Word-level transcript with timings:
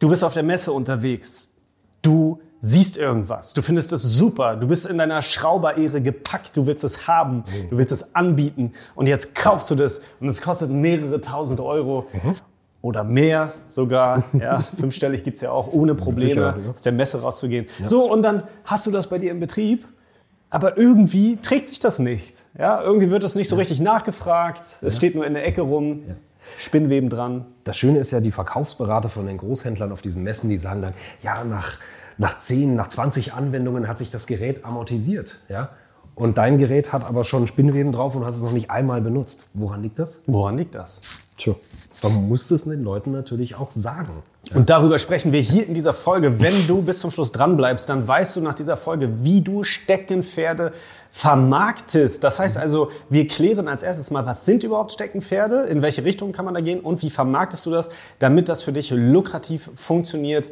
Du 0.00 0.08
bist 0.08 0.24
auf 0.24 0.32
der 0.32 0.42
Messe 0.42 0.72
unterwegs. 0.72 1.52
Du 2.00 2.40
siehst 2.60 2.96
irgendwas. 2.96 3.52
Du 3.52 3.60
findest 3.60 3.92
es 3.92 4.02
super. 4.02 4.56
Du 4.56 4.66
bist 4.66 4.86
in 4.86 4.96
deiner 4.96 5.20
Schrauberehre 5.20 6.00
gepackt. 6.00 6.56
Du 6.56 6.66
willst 6.66 6.84
es 6.84 7.06
haben. 7.06 7.44
Du 7.70 7.76
willst 7.76 7.92
es 7.92 8.14
anbieten. 8.14 8.72
Und 8.94 9.06
jetzt 9.06 9.34
kaufst 9.34 9.70
du 9.70 9.74
das 9.74 10.00
und 10.18 10.28
es 10.28 10.40
kostet 10.40 10.70
mehrere 10.70 11.20
tausend 11.20 11.60
Euro. 11.60 12.06
Oder 12.82 13.04
mehr 13.04 13.52
sogar. 13.68 14.24
Ja, 14.32 14.64
fünfstellig 14.78 15.22
gibt's 15.22 15.42
ja 15.42 15.50
auch 15.50 15.70
ohne 15.70 15.94
Probleme, 15.94 16.40
ja. 16.40 16.70
aus 16.72 16.80
der 16.80 16.92
Messe 16.92 17.20
rauszugehen. 17.20 17.66
So, 17.84 18.10
und 18.10 18.22
dann 18.22 18.44
hast 18.64 18.86
du 18.86 18.90
das 18.90 19.06
bei 19.06 19.18
dir 19.18 19.30
im 19.30 19.38
Betrieb. 19.38 19.86
Aber 20.48 20.78
irgendwie 20.78 21.36
trägt 21.36 21.68
sich 21.68 21.78
das 21.78 21.98
nicht. 21.98 22.36
Ja, 22.58 22.82
irgendwie 22.82 23.10
wird 23.10 23.22
es 23.22 23.34
nicht 23.34 23.48
so 23.48 23.56
richtig 23.56 23.80
nachgefragt. 23.80 24.78
Es 24.80 24.96
steht 24.96 25.14
nur 25.14 25.26
in 25.26 25.34
der 25.34 25.46
Ecke 25.46 25.60
rum. 25.60 26.04
Spinnweben 26.58 27.10
dran. 27.10 27.46
Das 27.64 27.76
Schöne 27.76 27.98
ist 27.98 28.10
ja, 28.10 28.20
die 28.20 28.32
Verkaufsberater 28.32 29.08
von 29.08 29.26
den 29.26 29.38
Großhändlern 29.38 29.92
auf 29.92 30.02
diesen 30.02 30.22
Messen, 30.22 30.50
die 30.50 30.58
sagen 30.58 30.82
dann, 30.82 30.94
ja, 31.22 31.44
nach, 31.44 31.78
nach 32.18 32.38
10, 32.38 32.74
nach 32.74 32.88
20 32.88 33.32
Anwendungen 33.32 33.88
hat 33.88 33.98
sich 33.98 34.10
das 34.10 34.26
Gerät 34.26 34.64
amortisiert. 34.64 35.40
Ja? 35.48 35.70
Und 36.14 36.38
dein 36.38 36.58
Gerät 36.58 36.92
hat 36.92 37.04
aber 37.04 37.24
schon 37.24 37.46
Spinnweben 37.46 37.92
drauf 37.92 38.14
und 38.14 38.24
hast 38.24 38.36
es 38.36 38.42
noch 38.42 38.52
nicht 38.52 38.70
einmal 38.70 39.00
benutzt. 39.00 39.46
Woran 39.54 39.82
liegt 39.82 39.98
das? 39.98 40.22
Woran 40.26 40.58
liegt 40.58 40.74
das? 40.74 41.00
Tja, 41.38 41.54
man 42.02 42.28
muss 42.28 42.50
es 42.50 42.64
den 42.64 42.82
Leuten 42.82 43.12
natürlich 43.12 43.54
auch 43.54 43.72
sagen. 43.72 44.22
Und 44.54 44.70
darüber 44.70 44.98
sprechen 44.98 45.32
wir 45.32 45.40
hier 45.40 45.66
in 45.66 45.74
dieser 45.74 45.92
Folge. 45.92 46.40
Wenn 46.40 46.66
du 46.66 46.82
bis 46.82 47.00
zum 47.00 47.10
Schluss 47.10 47.30
dran 47.30 47.56
bleibst, 47.56 47.88
dann 47.88 48.08
weißt 48.08 48.36
du 48.36 48.40
nach 48.40 48.54
dieser 48.54 48.76
Folge, 48.76 49.22
wie 49.22 49.42
du 49.42 49.62
Steckenpferde 49.62 50.72
vermarktest. 51.10 52.24
Das 52.24 52.38
heißt 52.40 52.56
also, 52.56 52.90
wir 53.10 53.28
klären 53.28 53.68
als 53.68 53.82
erstes 53.82 54.10
mal, 54.10 54.26
was 54.26 54.46
sind 54.46 54.64
überhaupt 54.64 54.92
Steckenpferde, 54.92 55.64
in 55.64 55.82
welche 55.82 56.04
Richtung 56.04 56.32
kann 56.32 56.46
man 56.46 56.54
da 56.54 56.60
gehen 56.60 56.80
und 56.80 57.02
wie 57.02 57.10
vermarktest 57.10 57.66
du 57.66 57.70
das, 57.70 57.90
damit 58.18 58.48
das 58.48 58.62
für 58.62 58.72
dich 58.72 58.90
lukrativ 58.90 59.70
funktioniert 59.74 60.48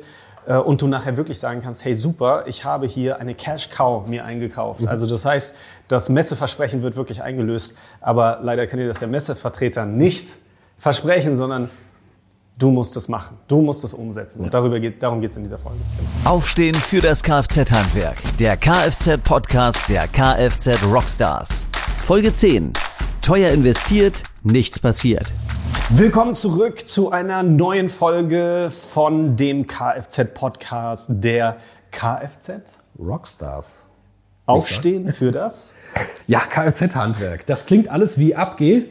äh, 0.46 0.56
und 0.56 0.82
du 0.82 0.86
nachher 0.86 1.16
wirklich 1.16 1.40
sagen 1.40 1.60
kannst, 1.62 1.84
hey 1.84 1.94
super, 1.94 2.44
ich 2.46 2.64
habe 2.64 2.86
hier 2.86 3.18
eine 3.18 3.34
Cash 3.34 3.70
Cow 3.70 4.06
mir 4.06 4.24
eingekauft. 4.24 4.86
Also 4.86 5.06
das 5.06 5.24
heißt, 5.24 5.56
das 5.88 6.08
Messeversprechen 6.08 6.82
wird 6.82 6.94
wirklich 6.94 7.22
eingelöst, 7.22 7.76
aber 8.00 8.38
leider 8.42 8.66
kann 8.66 8.78
dir 8.78 8.86
das 8.86 8.98
der 8.98 9.08
Messevertreter 9.08 9.86
nicht 9.86 10.36
versprechen, 10.78 11.34
sondern 11.34 11.68
du 12.58 12.70
musst 12.70 12.96
es 12.96 13.08
machen, 13.08 13.36
du 13.46 13.62
musst 13.62 13.84
es 13.84 13.94
umsetzen. 13.94 14.44
Und 14.44 14.52
darüber 14.52 14.80
geht, 14.80 15.02
darum 15.02 15.20
geht 15.20 15.30
es 15.30 15.36
in 15.36 15.44
dieser 15.44 15.58
Folge. 15.58 15.78
Aufstehen 16.24 16.74
für 16.74 17.00
das 17.00 17.22
Kfz-Handwerk. 17.22 18.16
Der 18.38 18.56
Kfz-Podcast 18.56 19.88
der 19.88 20.08
Kfz 20.08 20.82
Rockstars. 20.84 21.66
Folge 21.98 22.32
10. 22.32 22.72
Teuer 23.22 23.52
investiert, 23.52 24.24
nichts 24.42 24.78
passiert. 24.78 25.32
Willkommen 25.90 26.34
zurück 26.34 26.88
zu 26.88 27.12
einer 27.12 27.42
neuen 27.42 27.88
Folge 27.88 28.70
von 28.70 29.36
dem 29.36 29.66
Kfz-Podcast 29.66 31.10
der 31.10 31.58
Kfz. 31.92 32.50
Rockstars. 32.98 33.84
Aufstehen 34.46 35.12
für 35.12 35.30
das 35.30 35.74
Ja, 36.26 36.40
Kfz-Handwerk. 36.40 37.46
Das 37.46 37.66
klingt 37.66 37.88
alles 37.88 38.18
wie 38.18 38.34
abgeh. 38.34 38.86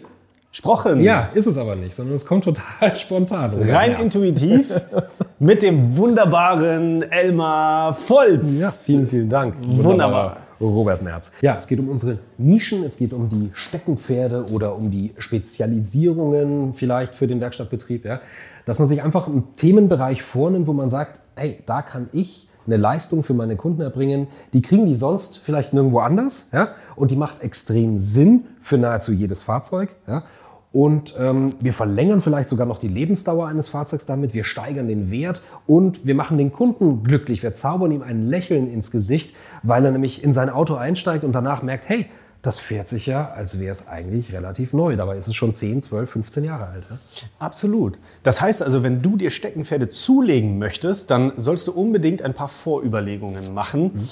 Sprochen. 0.58 1.02
Ja, 1.02 1.30
ist 1.36 1.46
es 1.46 1.56
aber 1.56 1.76
nicht, 1.76 1.94
sondern 1.94 2.16
es 2.16 2.26
kommt 2.26 2.46
total 2.46 2.96
spontan. 2.96 3.52
Robert 3.52 3.72
Rein 3.72 3.92
Merz. 3.92 4.16
intuitiv 4.16 4.74
mit 5.40 5.62
dem 5.62 5.96
wunderbaren 5.96 7.04
Elmar 7.04 7.94
Volz. 7.94 8.60
Ja, 8.60 8.72
vielen, 8.72 9.06
vielen 9.06 9.30
Dank. 9.30 9.54
Wunderbar. 9.62 10.38
Robert 10.60 11.04
Merz. 11.04 11.32
Ja, 11.42 11.58
es 11.58 11.68
geht 11.68 11.78
um 11.78 11.90
unsere 11.90 12.18
Nischen, 12.40 12.84
es 12.84 12.98
geht 12.98 13.14
um 13.14 13.30
die 13.30 13.52
Steckenpferde 13.54 14.46
oder 14.52 14.76
um 14.76 14.90
die 14.90 15.14
Spezialisierungen 15.20 16.74
vielleicht 16.74 17.14
für 17.14 17.28
den 17.28 17.40
Werkstattbetrieb. 17.40 18.04
Ja. 18.04 18.22
Dass 18.66 18.80
man 18.80 18.88
sich 18.88 19.04
einfach 19.04 19.28
einen 19.28 19.56
Themenbereich 19.58 20.24
vornimmt, 20.24 20.66
wo 20.66 20.74
man 20.74 20.90
sagt, 20.90 21.20
hey, 21.36 21.62
da 21.68 21.84
kann 21.84 22.10
ich 22.14 22.48
eine 22.66 22.78
Leistung 22.78 23.22
für 23.22 23.36
meine 23.36 23.58
Kunden 23.58 23.82
erbringen, 23.82 24.26
die 24.54 24.64
kriegen 24.64 24.88
die 24.88 24.96
sonst 24.96 25.38
vielleicht 25.38 25.74
nirgendwo 25.74 26.00
anders. 26.00 26.50
Ja. 26.52 26.70
Und 26.96 27.12
die 27.12 27.16
macht 27.16 27.44
extrem 27.44 28.00
Sinn 28.00 28.46
für 28.60 28.80
nahezu 28.80 29.14
jedes 29.14 29.44
Fahrzeug. 29.44 29.90
Ja. 30.08 30.24
Und 30.72 31.16
ähm, 31.18 31.56
wir 31.60 31.74
verlängern 31.74 32.22
vielleicht 32.22 32.50
sogar 32.50 32.68
noch 32.68 32.78
die 32.78 32.90
Lebensdauer 32.90 33.48
eines 33.48 33.70
Fahrzeugs 33.70 34.06
damit. 34.06 34.34
Wir 34.34 34.44
steigern 34.44 34.88
den 34.88 35.10
Wert 35.10 35.42
und 35.66 36.06
wir 36.06 36.14
machen 36.14 36.38
den 36.38 36.52
Kunden 36.52 37.04
glücklich. 37.04 37.42
Wir 37.42 37.54
zaubern 37.54 37.92
ihm 37.92 38.02
ein 38.02 38.28
Lächeln 38.28 38.72
ins 38.72 38.92
Gesicht, 38.92 39.36
weil 39.64 39.86
er 39.86 39.92
nämlich 39.92 40.24
in 40.24 40.34
sein 40.34 40.50
Auto 40.50 40.76
einsteigt 40.76 41.24
und 41.24 41.32
danach 41.32 41.64
merkt, 41.64 41.88
hey, 41.88 42.08
das 42.42 42.60
fährt 42.60 42.88
sich 42.88 43.08
ja, 43.08 43.32
als 43.32 43.60
wäre 43.60 43.72
es 43.72 43.88
eigentlich 43.88 44.32
relativ 44.32 44.72
neu. 44.72 44.96
Dabei 44.96 45.18
ist 45.18 45.28
es 45.28 45.36
schon 45.36 45.54
10, 45.54 45.84
12, 45.84 46.10
15 46.10 46.44
Jahre 46.44 46.68
alt. 46.68 46.86
Ja? 46.90 46.98
Absolut. 47.40 48.00
Das 48.24 48.42
heißt 48.42 48.62
also, 48.62 48.84
wenn 48.84 49.02
du 49.02 49.18
dir 49.18 49.32
Steckenpferde 49.32 49.88
zulegen 49.88 50.60
möchtest, 50.60 51.12
dann 51.12 51.34
sollst 51.36 51.68
du 51.68 51.72
unbedingt 51.72 52.22
ein 52.22 52.34
paar 52.34 52.48
Vorüberlegungen 52.48 53.54
machen. 53.54 54.08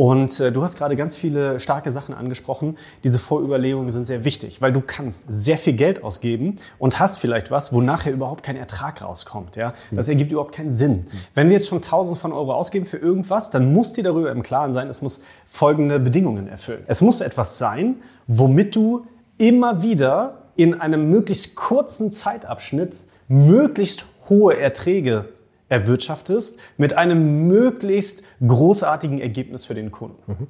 Und 0.00 0.40
äh, 0.40 0.50
du 0.50 0.62
hast 0.62 0.78
gerade 0.78 0.96
ganz 0.96 1.14
viele 1.14 1.60
starke 1.60 1.90
Sachen 1.90 2.14
angesprochen. 2.14 2.78
Diese 3.04 3.18
Vorüberlegungen 3.18 3.90
sind 3.90 4.04
sehr 4.04 4.24
wichtig, 4.24 4.62
weil 4.62 4.72
du 4.72 4.80
kannst 4.80 5.26
sehr 5.28 5.58
viel 5.58 5.74
Geld 5.74 6.02
ausgeben 6.02 6.56
und 6.78 6.98
hast 6.98 7.18
vielleicht 7.18 7.50
was, 7.50 7.74
wo 7.74 7.82
nachher 7.82 8.10
überhaupt 8.10 8.42
kein 8.42 8.56
Ertrag 8.56 9.02
rauskommt. 9.02 9.56
Ja? 9.56 9.74
Das 9.90 10.08
ergibt 10.08 10.32
überhaupt 10.32 10.54
keinen 10.54 10.70
Sinn. 10.72 11.08
Wenn 11.34 11.48
wir 11.48 11.56
jetzt 11.56 11.68
schon 11.68 11.82
Tausende 11.82 12.18
von 12.18 12.32
Euro 12.32 12.54
ausgeben 12.54 12.86
für 12.86 12.96
irgendwas, 12.96 13.50
dann 13.50 13.74
muss 13.74 13.92
dir 13.92 14.02
darüber 14.02 14.32
im 14.32 14.42
Klaren 14.42 14.72
sein, 14.72 14.88
es 14.88 15.02
muss 15.02 15.20
folgende 15.46 16.00
Bedingungen 16.00 16.48
erfüllen. 16.48 16.82
Es 16.86 17.02
muss 17.02 17.20
etwas 17.20 17.58
sein, 17.58 17.96
womit 18.26 18.76
du 18.76 19.04
immer 19.36 19.82
wieder 19.82 20.44
in 20.56 20.80
einem 20.80 21.10
möglichst 21.10 21.56
kurzen 21.56 22.10
Zeitabschnitt 22.10 23.04
möglichst 23.28 24.06
hohe 24.30 24.58
Erträge 24.58 25.28
erwirtschaftest 25.70 26.60
mit 26.76 26.92
einem 26.98 27.46
möglichst 27.46 28.22
großartigen 28.46 29.20
Ergebnis 29.20 29.64
für 29.64 29.74
den 29.74 29.90
Kunden. 29.90 30.48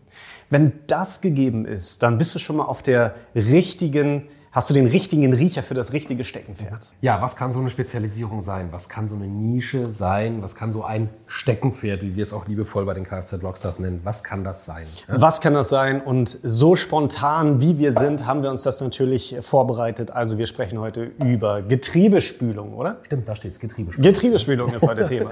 Wenn 0.49 0.73
das 0.89 1.21
gegeben 1.21 1.65
ist, 1.65 2.03
dann 2.03 2.19
bist 2.19 2.35
du 2.35 2.41
schon 2.41 2.57
mal 2.57 2.65
auf 2.65 2.83
der 2.83 3.15
richtigen, 3.37 4.29
hast 4.53 4.69
du 4.69 4.75
den 4.75 4.87
richtigen 4.87 5.33
Riecher 5.33 5.62
für 5.62 5.75
das 5.75 5.93
richtige 5.93 6.25
Steckenpferd. 6.25 6.91
Ja, 7.00 7.22
was 7.22 7.37
kann 7.37 7.53
so 7.53 7.61
eine 7.61 7.71
Spezialisierung 7.71 8.41
sein? 8.41 8.69
Was 8.72 8.88
kann 8.88 9.06
so 9.06 9.15
eine 9.15 9.27
Nische 9.27 9.91
sein? 9.91 10.43
Was 10.43 10.56
kann 10.56 10.72
so 10.72 10.83
ein 10.83 11.09
Steckenpferd, 11.28 12.03
wie 12.03 12.16
wir 12.16 12.22
es 12.25 12.33
auch 12.33 12.49
liebevoll 12.49 12.84
bei 12.84 12.94
den 12.94 13.05
Kfz 13.05 13.43
Rockstars 13.43 13.78
nennen, 13.78 14.00
was 14.03 14.25
kann 14.25 14.43
das 14.43 14.65
sein? 14.65 14.87
Ja? 15.09 15.21
Was 15.21 15.41
kann 15.41 15.55
das 15.55 15.69
sein? 15.69 16.00
Und 16.00 16.37
so 16.43 16.75
spontan 16.75 17.60
wie 17.60 17.78
wir 17.78 17.93
sind, 17.93 18.27
haben 18.27 18.43
wir 18.43 18.50
uns 18.50 18.65
das 18.65 18.81
natürlich 18.81 19.37
vorbereitet. 19.41 20.10
Also 20.10 20.37
wir 20.37 20.47
sprechen 20.47 20.81
heute 20.81 21.12
über 21.25 21.62
Getriebespülung, 21.62 22.75
oder? 22.75 22.99
Stimmt, 23.03 23.28
da 23.28 23.37
steht 23.37 23.53
es, 23.53 23.60
Getriebespülung. 23.60 24.10
Getriebespülung 24.10 24.72
ist 24.72 24.87
heute 24.87 25.06
Thema. 25.06 25.31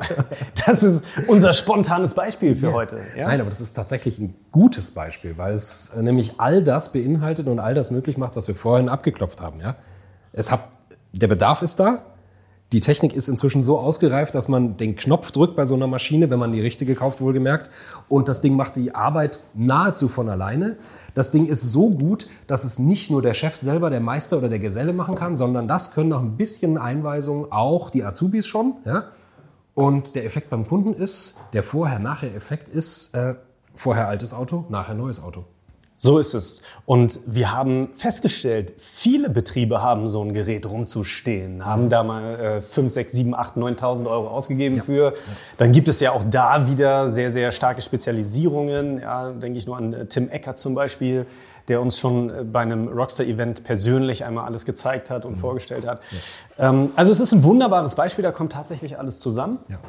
Das 0.66 0.82
ist 0.82 1.04
unser 1.28 1.52
spontanes 1.52 2.14
Beispiel 2.14 2.54
für 2.54 2.72
heute. 2.72 3.00
Ja? 3.16 3.26
Nein, 3.28 3.40
aber 3.40 3.50
das 3.50 3.60
ist 3.60 3.72
tatsächlich 3.72 4.18
ein 4.18 4.34
gutes 4.52 4.90
Beispiel, 4.90 5.36
weil 5.38 5.54
es 5.54 5.90
äh, 5.90 6.02
nämlich 6.02 6.34
all 6.38 6.62
das 6.62 6.92
beinhaltet 6.92 7.46
und 7.46 7.58
all 7.58 7.74
das 7.74 7.90
möglich 7.90 8.16
macht, 8.16 8.36
was 8.36 8.48
wir 8.48 8.54
vorhin 8.54 8.88
abgeklopft 9.08 9.40
haben. 9.40 9.60
Ja? 9.60 9.76
Es 10.32 10.50
hat, 10.50 10.70
der 11.12 11.28
Bedarf 11.28 11.62
ist 11.62 11.80
da. 11.80 12.04
Die 12.70 12.80
Technik 12.80 13.14
ist 13.14 13.28
inzwischen 13.28 13.62
so 13.62 13.78
ausgereift, 13.78 14.34
dass 14.34 14.46
man 14.46 14.76
den 14.76 14.94
Knopf 14.94 15.30
drückt 15.30 15.56
bei 15.56 15.64
so 15.64 15.74
einer 15.74 15.86
Maschine, 15.86 16.28
wenn 16.28 16.38
man 16.38 16.52
die 16.52 16.60
richtige 16.60 16.94
kauft, 16.94 17.22
wohlgemerkt. 17.22 17.70
Und 18.08 18.28
das 18.28 18.42
Ding 18.42 18.56
macht 18.56 18.76
die 18.76 18.94
Arbeit 18.94 19.40
nahezu 19.54 20.08
von 20.08 20.28
alleine. 20.28 20.76
Das 21.14 21.30
Ding 21.30 21.46
ist 21.46 21.72
so 21.72 21.88
gut, 21.88 22.28
dass 22.46 22.64
es 22.64 22.78
nicht 22.78 23.10
nur 23.10 23.22
der 23.22 23.32
Chef 23.32 23.56
selber, 23.56 23.88
der 23.88 24.00
Meister 24.00 24.36
oder 24.36 24.50
der 24.50 24.58
Geselle 24.58 24.92
machen 24.92 25.14
kann, 25.14 25.34
sondern 25.34 25.66
das 25.66 25.92
können 25.92 26.10
nach 26.10 26.20
ein 26.20 26.36
bisschen 26.36 26.76
Einweisung 26.76 27.50
auch 27.50 27.88
die 27.88 28.04
Azubis 28.04 28.46
schon. 28.46 28.74
Ja? 28.84 29.04
Und 29.74 30.14
der 30.14 30.26
Effekt 30.26 30.50
beim 30.50 30.66
Kunden 30.66 30.92
ist, 30.92 31.38
der 31.54 31.62
Vorher-Nachher-Effekt 31.62 32.68
ist, 32.68 33.14
äh, 33.14 33.36
vorher 33.74 34.08
altes 34.08 34.34
Auto, 34.34 34.66
nachher 34.68 34.94
neues 34.94 35.22
Auto. 35.22 35.46
So 36.00 36.18
ist 36.18 36.32
es. 36.34 36.62
Und 36.86 37.18
wir 37.26 37.50
haben 37.50 37.88
festgestellt, 37.96 38.74
viele 38.78 39.28
Betriebe 39.28 39.82
haben 39.82 40.06
so 40.06 40.22
ein 40.22 40.32
Gerät 40.32 40.64
rumzustehen, 40.64 41.66
haben 41.66 41.88
da 41.88 42.04
mal 42.04 42.38
äh, 42.38 42.62
5, 42.62 42.92
6, 42.92 43.12
7, 43.12 43.34
8, 43.34 43.56
9.000 43.56 44.06
Euro 44.06 44.28
ausgegeben 44.28 44.80
für. 44.80 45.12
Dann 45.56 45.72
gibt 45.72 45.88
es 45.88 45.98
ja 45.98 46.12
auch 46.12 46.22
da 46.22 46.68
wieder 46.68 47.08
sehr, 47.08 47.32
sehr 47.32 47.50
starke 47.50 47.82
Spezialisierungen. 47.82 49.00
Ja, 49.00 49.32
denke 49.32 49.58
ich 49.58 49.66
nur 49.66 49.76
an 49.76 49.92
äh, 49.92 50.06
Tim 50.06 50.28
Eckert 50.28 50.56
zum 50.56 50.76
Beispiel, 50.76 51.26
der 51.66 51.80
uns 51.80 51.98
schon 51.98 52.30
äh, 52.30 52.44
bei 52.44 52.60
einem 52.60 52.86
Rockstar-Event 52.86 53.64
persönlich 53.64 54.24
einmal 54.24 54.44
alles 54.44 54.66
gezeigt 54.66 55.10
hat 55.10 55.24
und 55.24 55.34
vorgestellt 55.34 55.84
hat. 55.84 56.00
Ähm, 56.60 56.92
also 56.94 57.10
es 57.10 57.18
ist 57.18 57.32
ein 57.32 57.42
wunderbares 57.42 57.96
Beispiel, 57.96 58.22
da 58.22 58.30
kommt 58.30 58.52
tatsächlich 58.52 59.00
alles 59.00 59.18
zusammen. 59.18 59.58
Ja. 59.66 59.80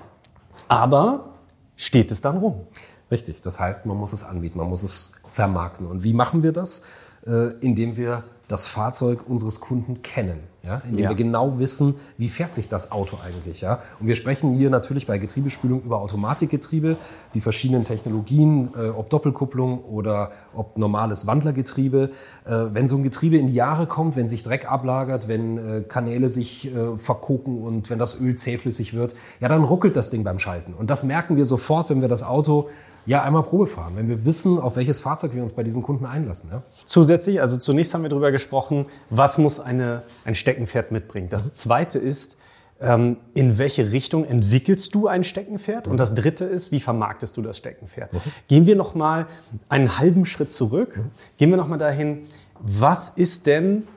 Aber 0.69 1.35
steht 1.75 2.11
es 2.11 2.21
dann 2.21 2.37
rum? 2.37 2.65
Richtig. 3.11 3.41
Das 3.41 3.59
heißt, 3.59 3.85
man 3.85 3.97
muss 3.97 4.13
es 4.13 4.23
anbieten, 4.23 4.57
man 4.57 4.69
muss 4.69 4.83
es 4.83 5.13
vermarkten. 5.27 5.87
Und 5.87 6.03
wie 6.03 6.13
machen 6.13 6.43
wir 6.43 6.51
das? 6.51 6.83
Äh, 7.25 7.53
indem 7.61 7.97
wir 7.97 8.23
das 8.47 8.67
Fahrzeug 8.67 9.27
unseres 9.27 9.59
Kunden 9.59 10.01
kennen. 10.01 10.39
Ja, 10.63 10.81
indem 10.85 11.03
Ja. 11.05 11.09
wir 11.09 11.15
genau 11.15 11.59
wissen, 11.59 11.95
wie 12.17 12.27
fährt 12.29 12.53
sich 12.53 12.67
das 12.67 12.91
Auto 12.91 13.17
eigentlich. 13.23 13.61
Ja? 13.61 13.81
Und 13.99 14.07
wir 14.07 14.15
sprechen 14.15 14.53
hier 14.53 14.69
natürlich 14.69 15.07
bei 15.07 15.17
Getriebespülung 15.17 15.81
über 15.81 15.99
Automatikgetriebe, 16.01 16.97
die 17.33 17.41
verschiedenen 17.41 17.85
Technologien, 17.85 18.69
äh, 18.75 18.89
ob 18.89 19.09
Doppelkupplung 19.09 19.79
oder 19.83 20.31
ob 20.53 20.77
normales 20.77 21.27
Wandlergetriebe. 21.27 22.09
Äh, 22.45 22.51
wenn 22.71 22.87
so 22.87 22.97
ein 22.97 23.03
Getriebe 23.03 23.37
in 23.37 23.47
die 23.47 23.53
Jahre 23.53 23.87
kommt, 23.87 24.15
wenn 24.15 24.27
sich 24.27 24.43
Dreck 24.43 24.69
ablagert, 24.69 25.27
wenn 25.27 25.57
äh, 25.57 25.81
Kanäle 25.81 26.29
sich 26.29 26.73
äh, 26.75 26.97
verkoken 26.97 27.61
und 27.61 27.89
wenn 27.89 27.99
das 27.99 28.19
Öl 28.19 28.35
zähflüssig 28.35 28.93
wird, 28.93 29.15
ja, 29.39 29.47
dann 29.47 29.63
ruckelt 29.63 29.95
das 29.95 30.09
Ding 30.09 30.23
beim 30.23 30.39
Schalten. 30.39 30.73
Und 30.73 30.89
das 30.89 31.03
merken 31.03 31.37
wir 31.37 31.45
sofort, 31.45 31.89
wenn 31.89 32.01
wir 32.01 32.09
das 32.09 32.23
Auto 32.23 32.69
ja 33.05 33.23
einmal 33.23 33.41
Probe 33.43 33.65
fahren, 33.65 33.93
wenn 33.95 34.07
wir 34.07 34.25
wissen, 34.25 34.59
auf 34.59 34.75
welches 34.75 34.99
Fahrzeug 34.99 35.33
wir 35.33 35.41
uns 35.41 35.53
bei 35.53 35.63
diesem 35.63 35.81
Kunden 35.81 36.05
einlassen. 36.05 36.49
Ja? 36.51 36.61
Zusätzlich, 36.85 37.41
also 37.41 37.57
zunächst 37.57 37.93
haben 37.93 38.03
wir 38.03 38.09
darüber 38.09 38.31
gesprochen, 38.31 38.85
was 39.09 39.37
muss 39.39 39.59
eine, 39.59 40.03
ein 40.25 40.35
Steckenpferd 40.59 40.91
mitbringen. 40.91 41.29
Das 41.29 41.53
zweite 41.53 41.99
ist, 41.99 42.37
ähm, 42.81 43.17
in 43.33 43.57
welche 43.57 43.91
Richtung 43.91 44.25
entwickelst 44.25 44.93
du 44.95 45.07
ein 45.07 45.23
Steckenpferd? 45.23 45.87
Und 45.87 45.97
das 45.97 46.13
dritte 46.15 46.45
ist, 46.45 46.71
wie 46.71 46.79
vermarktest 46.79 47.35
du 47.37 47.41
das 47.41 47.57
Steckenpferd? 47.57 48.11
Gehen 48.47 48.65
wir 48.65 48.75
noch 48.75 48.95
mal 48.95 49.27
einen 49.69 49.97
halben 49.97 50.25
Schritt 50.25 50.51
zurück. 50.51 50.99
Gehen 51.37 51.49
wir 51.49 51.57
noch 51.57 51.67
mal 51.67 51.77
dahin, 51.77 52.27
was 52.59 53.09
ist 53.09 53.47
denn, 53.47 53.87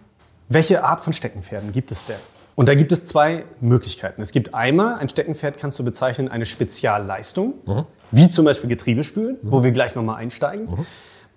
welche 0.48 0.84
Art 0.84 1.02
von 1.02 1.12
Steckenpferden 1.12 1.72
gibt 1.72 1.90
es 1.92 2.04
denn? 2.04 2.18
Und 2.54 2.68
da 2.68 2.74
gibt 2.74 2.92
es 2.92 3.06
zwei 3.06 3.44
Möglichkeiten. 3.60 4.20
Es 4.20 4.30
gibt 4.30 4.54
einmal, 4.54 4.96
ein 4.96 5.08
Steckenpferd 5.08 5.58
kannst 5.58 5.78
du 5.78 5.84
bezeichnen, 5.84 6.28
eine 6.28 6.44
Spezialleistung, 6.44 7.54
wie 8.10 8.28
zum 8.28 8.44
Beispiel 8.44 8.68
Getriebespülen, 8.68 9.38
wo 9.42 9.64
wir 9.64 9.70
gleich 9.72 9.94
nochmal 9.94 10.16
einsteigen. 10.16 10.68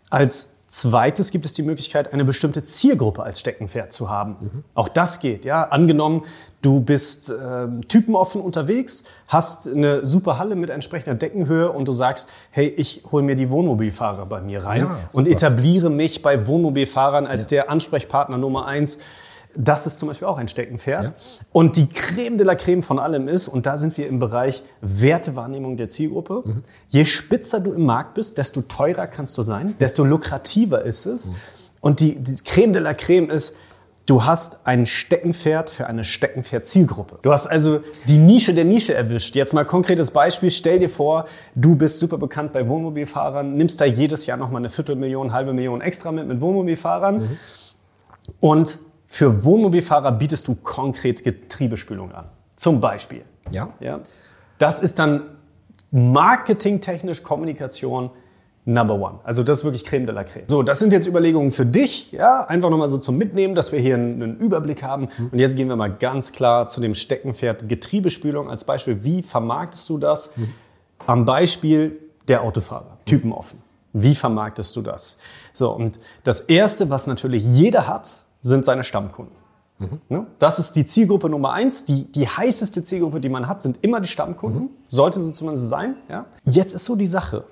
Als 0.10 0.55
zweites 0.68 1.32
gibt 1.32 1.46
es 1.46 1.54
die 1.54 1.64
Möglichkeit, 1.64 2.12
eine 2.14 2.26
bestimmte 2.26 2.64
Zielgruppe 2.64 3.24
als 3.24 3.40
Steckenpferd 3.40 3.92
zu 3.92 4.10
haben. 4.10 4.64
Auch 4.74 4.90
das 4.90 5.20
geht. 5.20 5.46
Ja, 5.46 5.64
angenommen, 5.64 6.24
du 6.62 6.82
bist 6.82 7.32
ähm, 7.32 7.88
typenoffen 7.88 8.42
unterwegs, 8.42 9.04
hast 9.28 9.68
eine 9.68 10.06
super 10.06 10.38
Halle 10.38 10.56
mit 10.56 10.70
entsprechender 10.70 11.16
Deckenhöhe 11.16 11.72
und 11.72 11.88
du 11.88 11.94
sagst, 11.94 12.30
hey, 12.52 12.68
ich 12.68 13.04
hole 13.12 13.24
mir 13.24 13.36
die 13.36 13.50
Wohnmobilfahrer 13.50 14.26
bei 14.26 14.42
mir 14.42 14.64
rein 14.64 14.82
Ja, 14.82 15.00
und 15.14 15.28
etabliere 15.28 15.90
mich 15.90 16.22
bei 16.22 16.48
Wohnmobilfahrern 16.48 17.28
als 17.28 17.48
der 17.48 17.70
Ansprechpartner 17.70 18.38
Nummer 18.38 18.66
eins. 18.66 19.00
Das 19.56 19.88
ist 19.88 20.00
zum 20.00 20.08
Beispiel 20.08 20.28
auch 20.28 20.38
ein 20.38 20.48
Steckenpferd. 20.48 21.04
Ja. 21.04 21.14
Und 21.52 21.78
die 21.78 21.88
Creme 21.88 22.38
de 22.38 22.46
la 22.46 22.56
Creme 22.56 22.84
von 22.84 23.00
allem 23.00 23.28
ist, 23.28 23.48
und 23.48 23.66
da 23.66 23.78
sind 23.78 23.98
wir 23.98 24.08
im 24.08 24.20
Bereich 24.20 24.64
Wertewahrnehmung 24.82 25.78
der 25.78 25.88
Zielgruppe. 25.88 26.44
Je 26.90 27.06
spitzer 27.06 27.60
du 27.60 27.72
im 27.74 27.86
Markt 27.86 28.16
bist, 28.16 28.38
desto 28.38 28.62
teurer 28.62 29.08
kannst 29.08 29.38
du 29.38 29.44
sein, 29.44 29.76
desto 29.80 30.04
lukrativer 30.04 30.84
ist 30.84 31.06
es. 31.06 31.32
Und 31.82 32.00
die, 32.00 32.20
die 32.20 32.36
Creme 32.44 32.74
de 32.74 32.82
la 32.82 32.94
Creme 32.94 33.30
ist, 33.30 33.56
du 34.06 34.24
hast 34.24 34.66
ein 34.66 34.86
Steckenpferd 34.86 35.70
für 35.70 35.88
eine 35.88 36.04
Steckenpferd-Zielgruppe. 36.04 37.20
Du 37.22 37.32
hast 37.32 37.48
also 37.48 37.80
die 38.08 38.18
Nische 38.18 38.54
der 38.54 38.66
Nische 38.66 38.94
erwischt. 38.94 39.36
Jetzt 39.36 39.54
mal 39.54 39.66
konkretes 39.66 40.12
Beispiel. 40.12 40.52
Stell 40.52 40.80
dir 40.80 40.90
vor, 40.90 41.26
du 41.56 41.76
bist 41.76 42.00
super 42.00 42.18
bekannt 42.18 42.54
bei 42.54 42.68
Wohnmobilfahrern, 42.68 43.56
nimmst 43.56 43.82
da 43.82 43.86
jedes 43.86 44.26
Jahr 44.26 44.38
nochmal 44.38 44.62
eine 44.62 44.70
Viertelmillion, 44.70 45.32
halbe 45.34 45.54
Million 45.54 45.82
extra 45.82 46.12
mit 46.12 46.28
mit 46.28 46.42
Wohnmobilfahrern. 46.42 47.38
Und 48.40 48.80
für 49.16 49.46
Wohnmobilfahrer 49.46 50.12
bietest 50.12 50.46
du 50.50 50.56
konkret 50.56 51.24
Getriebespülung 51.24 52.12
an. 52.12 52.26
Zum 52.58 52.82
Beispiel. 52.82 53.22
Ja. 53.50 53.70
Ja. 53.80 54.02
Das 54.58 54.82
ist 54.82 55.00
dann 55.00 55.22
marketingtechnisch 55.90 57.24
Kommunikation 57.24 58.10
Number 58.66 58.96
one. 58.96 59.20
Also 59.24 59.44
das 59.44 59.60
ist 59.60 59.64
wirklich 59.64 59.86
Creme 59.86 60.06
de 60.06 60.14
la 60.14 60.26
Creme. 60.26 60.44
So, 60.50 60.64
das 60.64 60.80
sind 60.80 60.92
jetzt 60.92 61.08
Überlegungen 61.08 61.54
für 61.54 61.66
dich, 61.66 62.12
ja, 62.12 62.44
einfach 62.44 62.70
nochmal 62.70 62.90
so 62.90 62.98
zum 62.98 63.18
Mitnehmen, 63.18 63.56
dass 63.56 63.72
wir 63.72 63.80
hier 63.80 63.96
einen, 63.96 64.38
Überblick 64.38 64.84
haben. 64.84 65.08
Und 65.32 65.40
jetzt 65.40 65.56
gehen 65.56 65.70
wir 65.70 65.78
mal 65.78 65.94
ganz 65.94 66.34
klar 66.34 66.68
zu 66.68 66.82
dem 66.82 66.94
Steckenpferd 66.94 67.70
Getriebespülung 67.70 68.50
als 68.50 68.66
Beispiel. 68.66 69.06
Wie 69.06 69.24
vermarktest 69.24 69.88
du 69.88 69.98
das? 69.98 70.34
Am 71.08 71.24
Beispiel 71.24 72.02
der 72.28 72.42
Autofahrer, 72.42 72.98
typenoffen. 73.06 73.60
Wie 73.94 74.14
vermarktest 74.14 74.76
du 74.76 74.82
das? 74.82 75.16
So, 75.54 75.72
und 75.72 76.00
das 76.26 76.42
erste, 76.42 76.90
was 76.90 77.08
natürlich 77.08 77.46
jeder 77.46 77.88
hat, 77.88 78.25
sind 78.46 78.64
seine 78.64 78.84
Stammkunden. 78.84 79.36
Ne? 80.08 80.28
Das 80.40 80.60
ist 80.60 80.76
die 80.76 80.86
Zielgruppe 80.86 81.30
Nummer 81.30 81.52
eins. 81.52 81.84
Die, 81.86 82.10
die 82.12 82.28
heißeste 82.28 82.84
Zielgruppe, 82.84 83.20
die 83.20 83.28
man 83.28 83.48
hat, 83.48 83.62
sind 83.62 83.80
immer 83.82 84.00
die 84.00 84.08
Stammkunden. 84.08 84.70
Sollte 84.86 85.20
sie 85.22 85.34
zumindest 85.34 85.68
sein. 85.68 85.96
Ja? 86.10 86.28
Jetzt 86.46 86.76
ist 86.76 86.86
so 86.86 86.96
die 86.96 87.08
Sache. 87.08 87.46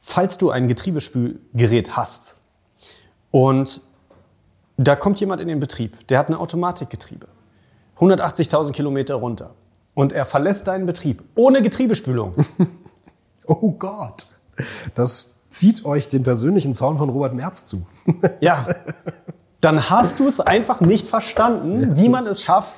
Falls 0.00 0.36
du 0.36 0.50
ein 0.50 0.68
Getriebespülgerät 0.68 1.96
hast 1.96 2.38
und 3.30 3.82
da 4.76 4.94
kommt 4.94 5.20
jemand 5.20 5.40
in 5.40 5.48
den 5.48 5.60
Betrieb, 5.60 6.06
der 6.08 6.18
hat 6.18 6.28
ein 6.28 6.34
Automatikgetriebe, 6.34 7.28
180.000 7.98 8.72
Kilometer 8.72 9.14
runter 9.14 9.54
und 9.94 10.12
er 10.12 10.24
verlässt 10.24 10.66
deinen 10.66 10.86
Betrieb 10.86 11.22
ohne 11.34 11.62
Getriebespülung. 11.62 12.34
Oh 13.44 13.72
Gott, 13.72 14.28
das 14.94 15.32
zieht 15.48 15.84
euch 15.84 16.06
den 16.06 16.22
persönlichen 16.22 16.74
Zorn 16.74 16.96
von 16.96 17.08
Robert 17.08 17.34
Merz 17.34 17.66
zu. 17.66 17.84
Ja, 18.40 18.68
dann 19.62 19.88
hast 19.88 20.20
du 20.20 20.28
es 20.28 20.40
einfach 20.40 20.80
nicht 20.80 21.06
verstanden, 21.06 21.96
wie 21.96 22.08
man 22.08 22.26
es 22.26 22.42
schafft, 22.42 22.76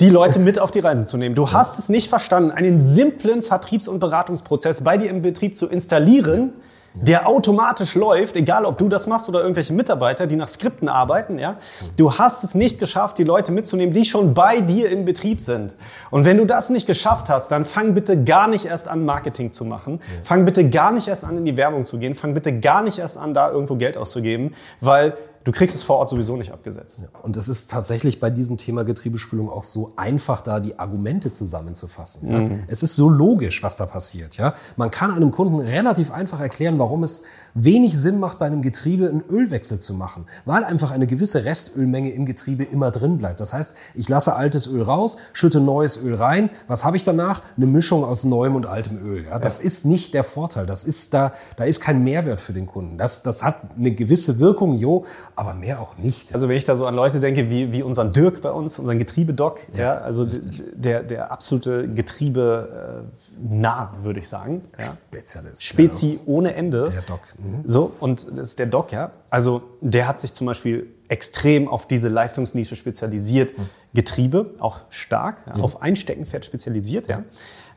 die 0.00 0.08
Leute 0.08 0.38
mit 0.38 0.58
auf 0.58 0.70
die 0.70 0.78
Reise 0.78 1.04
zu 1.04 1.16
nehmen. 1.16 1.34
Du 1.34 1.50
hast 1.50 1.78
es 1.78 1.88
nicht 1.88 2.08
verstanden, 2.08 2.52
einen 2.52 2.80
simplen 2.80 3.42
Vertriebs- 3.42 3.88
und 3.88 3.98
Beratungsprozess 3.98 4.82
bei 4.84 4.96
dir 4.96 5.10
im 5.10 5.20
Betrieb 5.20 5.56
zu 5.56 5.66
installieren, 5.66 6.52
der 6.94 7.26
automatisch 7.26 7.94
läuft, 7.94 8.36
egal 8.36 8.66
ob 8.66 8.78
du 8.78 8.88
das 8.88 9.06
machst 9.06 9.28
oder 9.28 9.40
irgendwelche 9.40 9.72
Mitarbeiter, 9.72 10.26
die 10.26 10.36
nach 10.36 10.48
Skripten 10.48 10.88
arbeiten, 10.88 11.38
ja. 11.38 11.56
Du 11.96 12.18
hast 12.18 12.44
es 12.44 12.54
nicht 12.54 12.78
geschafft, 12.78 13.18
die 13.18 13.24
Leute 13.24 13.50
mitzunehmen, 13.50 13.94
die 13.94 14.04
schon 14.04 14.34
bei 14.34 14.60
dir 14.60 14.90
im 14.90 15.04
Betrieb 15.04 15.40
sind. 15.40 15.74
Und 16.10 16.24
wenn 16.24 16.36
du 16.36 16.44
das 16.44 16.70
nicht 16.70 16.86
geschafft 16.86 17.30
hast, 17.30 17.50
dann 17.50 17.64
fang 17.64 17.94
bitte 17.94 18.22
gar 18.22 18.46
nicht 18.46 18.66
erst 18.66 18.88
an, 18.88 19.04
Marketing 19.06 19.52
zu 19.52 19.64
machen. 19.64 20.00
Fang 20.22 20.44
bitte 20.44 20.68
gar 20.68 20.92
nicht 20.92 21.08
erst 21.08 21.24
an, 21.24 21.38
in 21.38 21.46
die 21.46 21.56
Werbung 21.56 21.86
zu 21.86 21.98
gehen. 21.98 22.14
Fang 22.14 22.34
bitte 22.34 22.60
gar 22.60 22.82
nicht 22.82 22.98
erst 22.98 23.16
an, 23.16 23.32
da 23.32 23.50
irgendwo 23.50 23.76
Geld 23.76 23.96
auszugeben, 23.96 24.54
weil 24.80 25.16
du 25.44 25.52
kriegst 25.52 25.74
es 25.74 25.82
vor 25.82 25.96
Ort 25.98 26.08
sowieso 26.08 26.36
nicht 26.36 26.52
abgesetzt. 26.52 27.08
Und 27.22 27.36
es 27.36 27.48
ist 27.48 27.70
tatsächlich 27.70 28.20
bei 28.20 28.30
diesem 28.30 28.56
Thema 28.56 28.84
Getriebespülung 28.84 29.50
auch 29.50 29.64
so 29.64 29.92
einfach, 29.96 30.40
da 30.40 30.60
die 30.60 30.78
Argumente 30.78 31.32
zusammenzufassen. 31.32 32.30
Ja? 32.30 32.58
Es 32.68 32.82
ist 32.82 32.96
so 32.96 33.08
logisch, 33.08 33.62
was 33.62 33.76
da 33.76 33.86
passiert. 33.86 34.36
Ja? 34.36 34.54
Man 34.76 34.90
kann 34.90 35.10
einem 35.10 35.30
Kunden 35.30 35.60
relativ 35.60 36.10
einfach 36.12 36.40
erklären, 36.40 36.78
warum 36.78 37.02
es 37.02 37.24
wenig 37.54 37.98
Sinn 37.98 38.18
macht, 38.18 38.38
bei 38.38 38.46
einem 38.46 38.62
Getriebe 38.62 39.08
einen 39.08 39.22
Ölwechsel 39.28 39.78
zu 39.78 39.94
machen, 39.94 40.26
weil 40.44 40.64
einfach 40.64 40.90
eine 40.90 41.06
gewisse 41.06 41.44
Restölmenge 41.44 42.10
im 42.10 42.24
Getriebe 42.24 42.64
immer 42.64 42.90
drin 42.90 43.18
bleibt. 43.18 43.40
Das 43.40 43.52
heißt, 43.52 43.74
ich 43.94 44.08
lasse 44.08 44.34
altes 44.34 44.66
Öl 44.66 44.82
raus, 44.82 45.16
schütte 45.32 45.60
neues 45.60 46.02
Öl 46.02 46.14
rein. 46.14 46.50
Was 46.68 46.84
habe 46.84 46.96
ich 46.96 47.04
danach? 47.04 47.42
Eine 47.56 47.66
Mischung 47.66 48.04
aus 48.04 48.24
neuem 48.24 48.54
und 48.54 48.66
altem 48.66 48.98
Öl. 49.06 49.24
Ja? 49.26 49.38
Das 49.38 49.58
ist 49.58 49.84
nicht 49.84 50.14
der 50.14 50.24
Vorteil. 50.24 50.66
Das 50.66 50.84
ist 50.84 51.12
da, 51.14 51.32
da 51.56 51.64
ist 51.64 51.80
kein 51.80 52.02
Mehrwert 52.04 52.40
für 52.40 52.52
den 52.52 52.66
Kunden. 52.66 52.96
Das, 52.98 53.22
das 53.22 53.42
hat 53.42 53.56
eine 53.76 53.90
gewisse 53.92 54.38
Wirkung, 54.38 54.78
jo, 54.78 55.04
aber 55.36 55.54
mehr 55.54 55.80
auch 55.80 55.98
nicht. 55.98 56.32
Also 56.32 56.48
wenn 56.48 56.56
ich 56.56 56.64
da 56.64 56.76
so 56.76 56.86
an 56.86 56.94
Leute 56.94 57.20
denke, 57.20 57.50
wie, 57.50 57.72
wie 57.72 57.82
unseren 57.82 58.12
Dirk 58.12 58.40
bei 58.42 58.50
uns, 58.50 58.78
unseren 58.78 58.98
Getriebedoc, 58.98 59.60
ja, 59.74 59.98
also 59.98 60.24
d- 60.24 60.40
der, 60.74 61.02
der 61.02 61.30
absolute 61.32 61.88
Getriebe 61.88 63.04
äh, 63.04 63.42
nah, 63.54 63.92
würde 64.02 64.20
ich 64.20 64.28
sagen. 64.28 64.62
Ja. 64.78 64.86
Spezialist. 65.08 65.64
Spezi 65.64 66.20
ohne 66.26 66.54
Ende. 66.54 66.84
Der 66.90 67.02
Doc. 67.02 67.20
Mhm. 67.42 67.62
So, 67.64 67.92
und 68.00 68.26
das 68.26 68.50
ist 68.50 68.58
der 68.58 68.66
Doc, 68.66 68.92
ja. 68.92 69.10
Also 69.30 69.62
der 69.80 70.06
hat 70.08 70.20
sich 70.20 70.32
zum 70.32 70.46
Beispiel 70.46 70.86
extrem 71.08 71.68
auf 71.68 71.86
diese 71.86 72.08
Leistungsnische 72.08 72.76
spezialisiert. 72.76 73.56
Mhm. 73.56 73.68
Getriebe, 73.94 74.54
auch 74.58 74.80
stark, 74.88 75.42
ja, 75.46 75.54
auf 75.62 75.82
ein 75.82 75.96
Steckenpferd 75.96 76.46
spezialisiert. 76.46 77.08
Ja. 77.08 77.24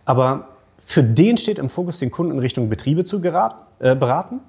Aber 0.05 0.49
für 0.79 1.03
den 1.03 1.35
steht 1.37 1.59
im 1.59 1.67
Fokus, 1.67 1.99
den 1.99 2.11
Kunden 2.11 2.33
in 2.33 2.39
Richtung 2.39 2.69
Betriebe 2.69 3.03
zu 3.03 3.19
geraten, 3.19 3.57
äh, 3.79 3.95
beraten. 3.95 4.39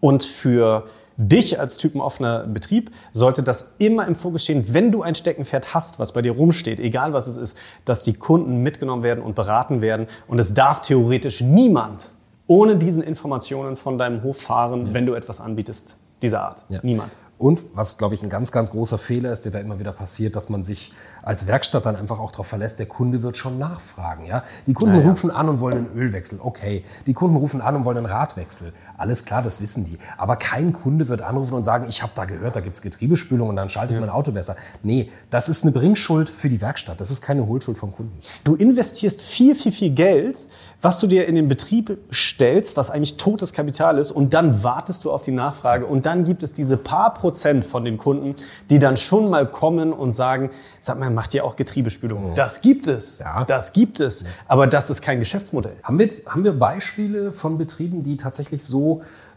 Und 0.00 0.22
für 0.22 0.86
dich 1.16 1.60
als 1.60 1.78
typenoffener 1.78 2.46
Betrieb 2.46 2.90
sollte 3.12 3.42
das 3.42 3.74
immer 3.78 4.06
im 4.06 4.16
Fokus 4.16 4.44
stehen, 4.44 4.74
wenn 4.74 4.90
du 4.90 5.02
ein 5.02 5.14
Steckenpferd 5.14 5.74
hast, 5.74 5.98
was 5.98 6.12
bei 6.12 6.22
dir 6.22 6.32
rumsteht, 6.32 6.80
egal 6.80 7.12
was 7.12 7.26
es 7.26 7.36
ist, 7.36 7.56
dass 7.84 8.02
die 8.02 8.14
Kunden 8.14 8.62
mitgenommen 8.62 9.02
werden 9.02 9.22
und 9.22 9.34
beraten 9.34 9.80
werden. 9.80 10.06
Und 10.26 10.40
es 10.40 10.54
darf 10.54 10.80
theoretisch 10.80 11.40
niemand 11.40 12.12
ohne 12.46 12.76
diesen 12.76 13.02
Informationen 13.02 13.76
von 13.76 13.98
deinem 13.98 14.22
Hof 14.22 14.40
fahren, 14.42 14.92
wenn 14.92 15.06
du 15.06 15.14
etwas 15.14 15.40
anbietest 15.40 15.96
dieser 16.22 16.42
Art. 16.42 16.64
Ja. 16.68 16.80
Niemand. 16.82 17.10
Und 17.36 17.64
was, 17.74 17.98
glaube 17.98 18.14
ich, 18.14 18.22
ein 18.22 18.28
ganz, 18.30 18.52
ganz 18.52 18.70
großer 18.70 18.96
Fehler 18.96 19.32
ist, 19.32 19.44
der 19.44 19.50
da 19.50 19.58
immer 19.58 19.80
wieder 19.80 19.90
passiert, 19.92 20.36
dass 20.36 20.50
man 20.50 20.62
sich 20.62 20.92
als 21.22 21.48
Werkstatt 21.48 21.84
dann 21.84 21.96
einfach 21.96 22.20
auch 22.20 22.30
darauf 22.30 22.46
verlässt, 22.46 22.78
der 22.78 22.86
Kunde 22.86 23.22
wird 23.22 23.36
schon 23.36 23.58
nachfragen. 23.58 24.24
Ja? 24.24 24.44
Die 24.68 24.72
Kunden 24.72 24.96
Naja. 24.98 25.10
rufen 25.10 25.32
an 25.32 25.48
und 25.48 25.58
wollen 25.58 25.78
einen 25.88 25.98
Ölwechsel. 25.98 26.38
Okay. 26.40 26.84
Die 27.06 27.12
Kunden 27.12 27.36
rufen 27.36 27.60
an 27.60 27.74
und 27.74 27.84
wollen 27.84 27.96
einen 27.98 28.06
Radwechsel. 28.06 28.72
Alles 28.96 29.24
klar, 29.24 29.42
das 29.42 29.60
wissen 29.60 29.84
die. 29.84 29.98
Aber 30.16 30.36
kein 30.36 30.72
Kunde 30.72 31.08
wird 31.08 31.20
anrufen 31.20 31.54
und 31.54 31.64
sagen, 31.64 31.86
ich 31.88 32.02
habe 32.02 32.12
da 32.14 32.26
gehört, 32.26 32.54
da 32.54 32.60
gibt's 32.60 32.80
Getriebespülung 32.80 33.48
und 33.48 33.56
dann 33.56 33.68
schalte 33.68 33.94
ich 33.94 34.00
mein 34.00 34.08
Auto 34.08 34.30
besser. 34.30 34.56
Nee, 34.82 35.10
das 35.30 35.48
ist 35.48 35.64
eine 35.64 35.72
Bringschuld 35.72 36.28
für 36.28 36.48
die 36.48 36.60
Werkstatt. 36.60 37.00
Das 37.00 37.10
ist 37.10 37.20
keine 37.20 37.46
Hohlschuld 37.46 37.76
vom 37.76 37.92
Kunden. 37.92 38.12
Du 38.44 38.54
investierst 38.54 39.20
viel, 39.20 39.54
viel, 39.56 39.72
viel 39.72 39.90
Geld, 39.90 40.46
was 40.80 41.00
du 41.00 41.06
dir 41.06 41.26
in 41.26 41.34
den 41.34 41.48
Betrieb 41.48 41.98
stellst, 42.12 42.76
was 42.76 42.90
eigentlich 42.90 43.16
totes 43.16 43.52
Kapital 43.52 43.98
ist, 43.98 44.12
und 44.12 44.32
dann 44.32 44.62
wartest 44.62 45.04
du 45.04 45.10
auf 45.10 45.22
die 45.22 45.32
Nachfrage 45.32 45.86
und 45.86 46.06
dann 46.06 46.24
gibt 46.24 46.42
es 46.42 46.52
diese 46.52 46.76
paar 46.76 47.14
Prozent 47.14 47.64
von 47.64 47.84
den 47.84 47.96
Kunden, 47.96 48.36
die 48.70 48.78
dann 48.78 48.96
schon 48.96 49.28
mal 49.28 49.48
kommen 49.48 49.92
und 49.92 50.12
sagen, 50.12 50.50
sag 50.80 50.98
mal, 50.98 51.10
macht 51.10 51.34
ihr 51.34 51.44
auch 51.44 51.56
Getriebespülung? 51.56 52.34
Das 52.34 52.60
gibt 52.60 52.86
es. 52.86 53.18
Ja. 53.18 53.44
Das 53.44 53.72
gibt 53.72 53.98
es. 53.98 54.24
Aber 54.46 54.66
das 54.66 54.90
ist 54.90 55.02
kein 55.02 55.18
Geschäftsmodell. 55.18 55.76
Haben 55.82 55.98
wir, 55.98 56.08
haben 56.26 56.44
wir 56.44 56.52
Beispiele 56.52 57.32
von 57.32 57.58
Betrieben, 57.58 58.04
die 58.04 58.16
tatsächlich 58.16 58.62
so 58.64 58.83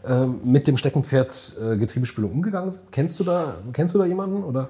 ähm, 0.06 0.40
mit 0.44 0.66
dem 0.66 0.76
Steckenpferd 0.76 1.56
äh, 1.60 1.76
Getriebespülung 1.76 2.30
umgegangen 2.32 2.70
sind? 2.70 2.92
Kennst 2.92 3.18
du 3.18 3.24
da, 3.24 3.56
kennst 3.72 3.94
du 3.94 3.98
da 3.98 4.06
jemanden? 4.06 4.44
Oder? 4.44 4.68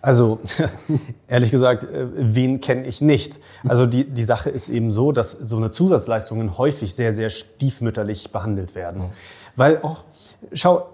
Also, 0.00 0.40
ehrlich 1.28 1.50
gesagt, 1.50 1.84
äh, 1.84 2.06
wen 2.14 2.60
kenne 2.60 2.86
ich 2.86 3.00
nicht? 3.00 3.40
Also 3.68 3.86
die, 3.86 4.04
die 4.04 4.24
Sache 4.24 4.50
ist 4.50 4.68
eben 4.68 4.90
so, 4.90 5.12
dass 5.12 5.32
so 5.32 5.56
eine 5.56 5.70
Zusatzleistungen 5.70 6.56
häufig 6.58 6.94
sehr, 6.94 7.12
sehr 7.12 7.30
stiefmütterlich 7.30 8.32
behandelt 8.32 8.74
werden. 8.74 9.10
Weil 9.54 9.82
auch, 9.82 10.04
schau, 10.52 10.86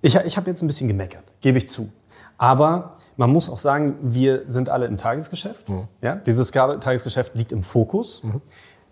ich, 0.00 0.14
ich 0.16 0.36
habe 0.36 0.50
jetzt 0.50 0.62
ein 0.62 0.66
bisschen 0.66 0.88
gemeckert, 0.88 1.24
gebe 1.40 1.58
ich 1.58 1.68
zu. 1.68 1.90
Aber 2.38 2.96
man 3.16 3.30
muss 3.30 3.48
auch 3.48 3.58
sagen, 3.58 3.98
wir 4.02 4.48
sind 4.48 4.68
alle 4.68 4.86
im 4.86 4.96
Tagesgeschäft. 4.96 5.66
Ja? 6.00 6.16
Dieses 6.16 6.50
Tagesgeschäft 6.50 7.34
liegt 7.34 7.52
im 7.52 7.62
Fokus. 7.62 8.22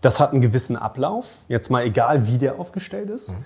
Das 0.00 0.20
hat 0.20 0.32
einen 0.32 0.40
gewissen 0.40 0.76
Ablauf, 0.76 1.44
jetzt 1.48 1.70
mal 1.70 1.84
egal, 1.84 2.26
wie 2.26 2.38
der 2.38 2.58
aufgestellt 2.58 3.10
ist. 3.10 3.36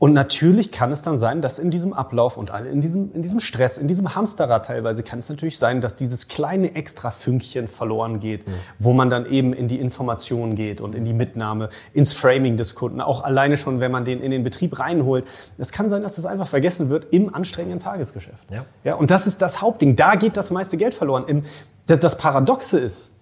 Und 0.00 0.14
natürlich 0.14 0.72
kann 0.72 0.90
es 0.92 1.02
dann 1.02 1.18
sein, 1.18 1.42
dass 1.42 1.58
in 1.58 1.70
diesem 1.70 1.92
Ablauf 1.92 2.38
und 2.38 2.50
in 2.72 2.80
diesem, 2.80 3.12
in 3.12 3.20
diesem 3.20 3.38
Stress, 3.38 3.76
in 3.76 3.86
diesem 3.86 4.14
Hamsterrad 4.14 4.64
teilweise, 4.64 5.02
kann 5.02 5.18
es 5.18 5.28
natürlich 5.28 5.58
sein, 5.58 5.82
dass 5.82 5.94
dieses 5.94 6.26
kleine 6.26 6.74
extra 6.74 7.10
Fünkchen 7.10 7.68
verloren 7.68 8.18
geht, 8.18 8.48
mhm. 8.48 8.52
wo 8.78 8.94
man 8.94 9.10
dann 9.10 9.26
eben 9.26 9.52
in 9.52 9.68
die 9.68 9.78
Information 9.78 10.54
geht 10.54 10.80
und 10.80 10.94
in 10.94 11.04
die 11.04 11.12
Mitnahme, 11.12 11.68
ins 11.92 12.14
Framing 12.14 12.56
des 12.56 12.74
Kunden, 12.74 13.02
auch 13.02 13.24
alleine 13.24 13.58
schon, 13.58 13.78
wenn 13.80 13.92
man 13.92 14.06
den 14.06 14.22
in 14.22 14.30
den 14.30 14.42
Betrieb 14.42 14.78
reinholt. 14.78 15.26
Es 15.58 15.70
kann 15.70 15.90
sein, 15.90 16.00
dass 16.00 16.14
das 16.14 16.24
einfach 16.24 16.48
vergessen 16.48 16.88
wird 16.88 17.12
im 17.12 17.34
anstrengenden 17.34 17.78
Tagesgeschäft. 17.78 18.50
Ja. 18.50 18.64
Ja, 18.84 18.94
und 18.94 19.10
das 19.10 19.26
ist 19.26 19.42
das 19.42 19.60
Hauptding. 19.60 19.96
Da 19.96 20.14
geht 20.14 20.38
das 20.38 20.50
meiste 20.50 20.78
Geld 20.78 20.94
verloren. 20.94 21.24
Im, 21.26 21.42
das 21.84 22.16
Paradoxe 22.16 22.78
ist, 22.78 23.12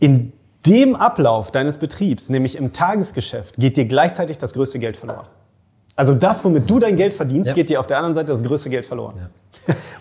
in 0.00 0.32
dem 0.66 0.94
Ablauf 0.94 1.50
deines 1.50 1.78
Betriebs, 1.78 2.28
nämlich 2.28 2.56
im 2.56 2.72
Tagesgeschäft, 2.72 3.56
geht 3.56 3.76
dir 3.76 3.84
gleichzeitig 3.86 4.38
das 4.38 4.52
größte 4.52 4.78
Geld 4.78 4.96
verloren. 4.96 5.26
Also 5.94 6.14
das, 6.14 6.42
womit 6.44 6.70
du 6.70 6.78
dein 6.78 6.96
Geld 6.96 7.12
verdienst, 7.12 7.50
Ja. 7.50 7.54
geht 7.54 7.68
dir 7.68 7.78
auf 7.80 7.86
der 7.86 7.98
anderen 7.98 8.14
Seite 8.14 8.28
das 8.28 8.42
größte 8.42 8.70
Geld 8.70 8.86
verloren. 8.86 9.28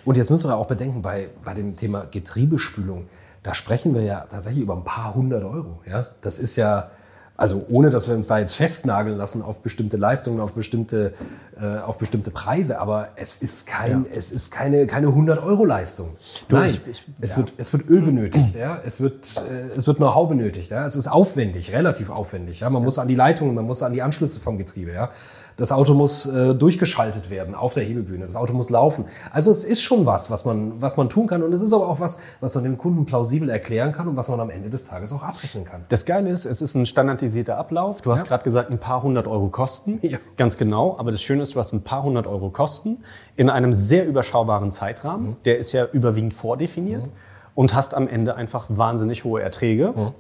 Und 0.06 0.15
jetzt 0.18 0.30
müssen 0.30 0.48
wir 0.50 0.56
auch 0.56 0.68
bedenken, 0.68 1.01
bei, 1.01 1.27
bei 1.44 1.53
dem 1.53 1.75
Thema 1.75 2.06
Getriebespülung, 2.10 3.08
da 3.44 3.53
sprechen 3.53 3.94
wir 3.94 4.03
ja 4.03 4.25
tatsächlich 4.30 4.63
über 4.63 4.75
ein 4.75 4.84
paar 4.84 5.15
hundert 5.15 5.44
Euro. 5.44 5.82
Ja? 5.86 6.08
Das 6.22 6.39
ist 6.39 6.56
ja, 6.56 6.91
also 7.36 7.65
ohne 7.70 7.89
dass 7.89 8.08
wir 8.08 8.15
uns 8.15 8.27
da 8.27 8.39
jetzt 8.39 8.53
festnageln 8.53 9.18
lassen 9.18 9.41
auf 9.41 9.60
bestimmte 9.60 9.98
Leistungen, 9.98 10.39
auf 10.39 10.53
bestimmte, 10.53 11.13
äh, 11.62 11.77
auf 11.80 11.98
bestimmte 12.00 12.32
Preise, 12.32 12.80
aber 12.82 13.10
es 13.15 13.38
ist, 13.38 13.68
kein, 13.68 14.06
es 14.12 14.32
ist 14.32 14.51
keine, 14.51 14.88
keine 14.88 15.08
100-Euro-Leistung. 15.08 16.15
Nein, 16.50 16.70
ich- 16.72 16.82
ich- 16.88 17.03
es, 17.22 17.32
ja. 17.32 17.38
wird, 17.38 17.53
es 17.58 17.72
wird 17.74 17.88
Öl 17.89 18.01
benötigt, 18.01 18.56
ja? 18.56 18.80
es 18.84 19.00
wird, 19.01 19.36
äh, 19.38 19.75
es 19.77 19.86
wird 19.88 19.98
Know-how 19.98 20.30
benötigt, 20.30 20.72
ja? 20.72 20.86
es 20.86 20.96
ist 20.96 21.08
aufwendig, 21.08 21.72
relativ 21.72 22.10
aufwendig. 22.10 22.62
Ja? 22.62 22.70
Man 22.70 22.84
muss 22.84 22.98
an 23.00 23.08
die 23.08 23.15
Leitungen, 23.15 23.53
man 23.56 23.65
muss 23.65 23.84
an 23.84 23.94
die 23.94 24.01
Anschlüsse 24.01 24.39
vom 24.39 24.58
Getriebe. 24.58 24.91
Ja? 24.91 25.10
Das 25.58 25.72
Auto 25.72 25.93
muss 25.93 26.25
äh, 26.25 26.55
durchgeschaltet 26.55 27.29
werden 27.29 27.55
auf 27.55 27.74
der 27.74 27.84
Hebebühne. 27.84 28.25
Das 28.25 28.36
Auto 28.36 28.53
muss 28.53 28.70
laufen. 28.70 29.05
Also 29.31 29.51
es 29.51 29.63
ist 29.63 29.81
schon 29.81 30.05
was, 30.05 30.31
was 30.31 30.46
man, 30.46 30.81
was 30.81 30.98
man 30.98 31.10
tun 31.10 31.27
kann. 31.27 31.43
Und 31.43 31.53
es 31.53 31.62
ist 31.62 31.74
aber 31.74 31.88
auch 31.88 32.00
was, 32.00 32.20
was 32.39 32.55
man 32.55 32.63
dem 32.63 32.77
Kunden 32.77 33.05
plausibel 33.05 33.50
erklären 33.50 33.91
kann 33.91 34.08
und 34.08 34.17
was 34.17 34.29
man 34.29 34.39
am 34.39 34.50
Ende 34.50 34.70
des 34.70 34.86
Tages 34.86 35.13
auch 35.13 35.24
abrechnen 35.24 35.65
kann. 35.65 35.84
Das 35.89 36.05
Geile 36.05 36.29
ist, 36.29 36.46
es 36.46 36.62
ist 36.62 36.75
ein 36.75 36.86
standardisierter 36.86 37.58
Ablauf. 37.58 38.01
Du 38.01 38.12
hast 38.12 38.25
gerade 38.25 38.43
gesagt, 38.43 38.72
ein 38.72 38.79
paar 38.79 39.03
hundert 39.03 39.27
Euro 39.27 39.50
Kosten. 39.50 40.00
Ja. 40.01 40.17
Ganz 40.38 40.58
genau. 40.58 40.98
Aber 40.98 41.12
das 41.12 41.22
Schöne 41.22 41.41
ist, 41.43 41.55
du 41.55 41.60
hast 41.60 41.74
ein 41.74 41.84
paar 41.84 42.03
hundert 42.03 42.27
Euro 42.27 42.50
Kosten 42.50 43.03
in 43.36 43.50
einem 43.50 43.74
sehr 43.74 44.08
überschaubaren 44.08 44.72
Zeitrahmen. 44.72 45.38
Der 45.46 45.58
ist 45.58 45.72
ja 45.72 45.86
überwiegend 45.86 46.34
vordefiniert. 46.34 47.10
Und 47.53 47.75
hast 47.75 47.96
am 47.96 48.08
Ende 48.08 48.38
einfach 48.38 48.67
wahnsinnig 48.70 49.25
hohe 49.25 49.41
Erträge. 49.41 50.13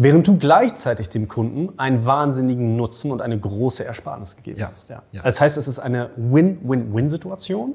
Während 0.00 0.28
du 0.28 0.38
gleichzeitig 0.38 1.08
dem 1.08 1.26
Kunden 1.26 1.76
einen 1.76 2.06
wahnsinnigen 2.06 2.76
Nutzen 2.76 3.10
und 3.10 3.20
eine 3.20 3.36
große 3.36 3.84
Ersparnis 3.84 4.36
gegeben 4.36 4.60
Ja. 4.60 4.70
hast. 4.72 4.88
Ja. 4.90 5.02
Ja. 5.10 5.22
Das 5.22 5.40
heißt, 5.40 5.56
es 5.56 5.66
ist 5.66 5.80
eine 5.80 6.10
Win-Win-Win-Situation. 6.16 7.74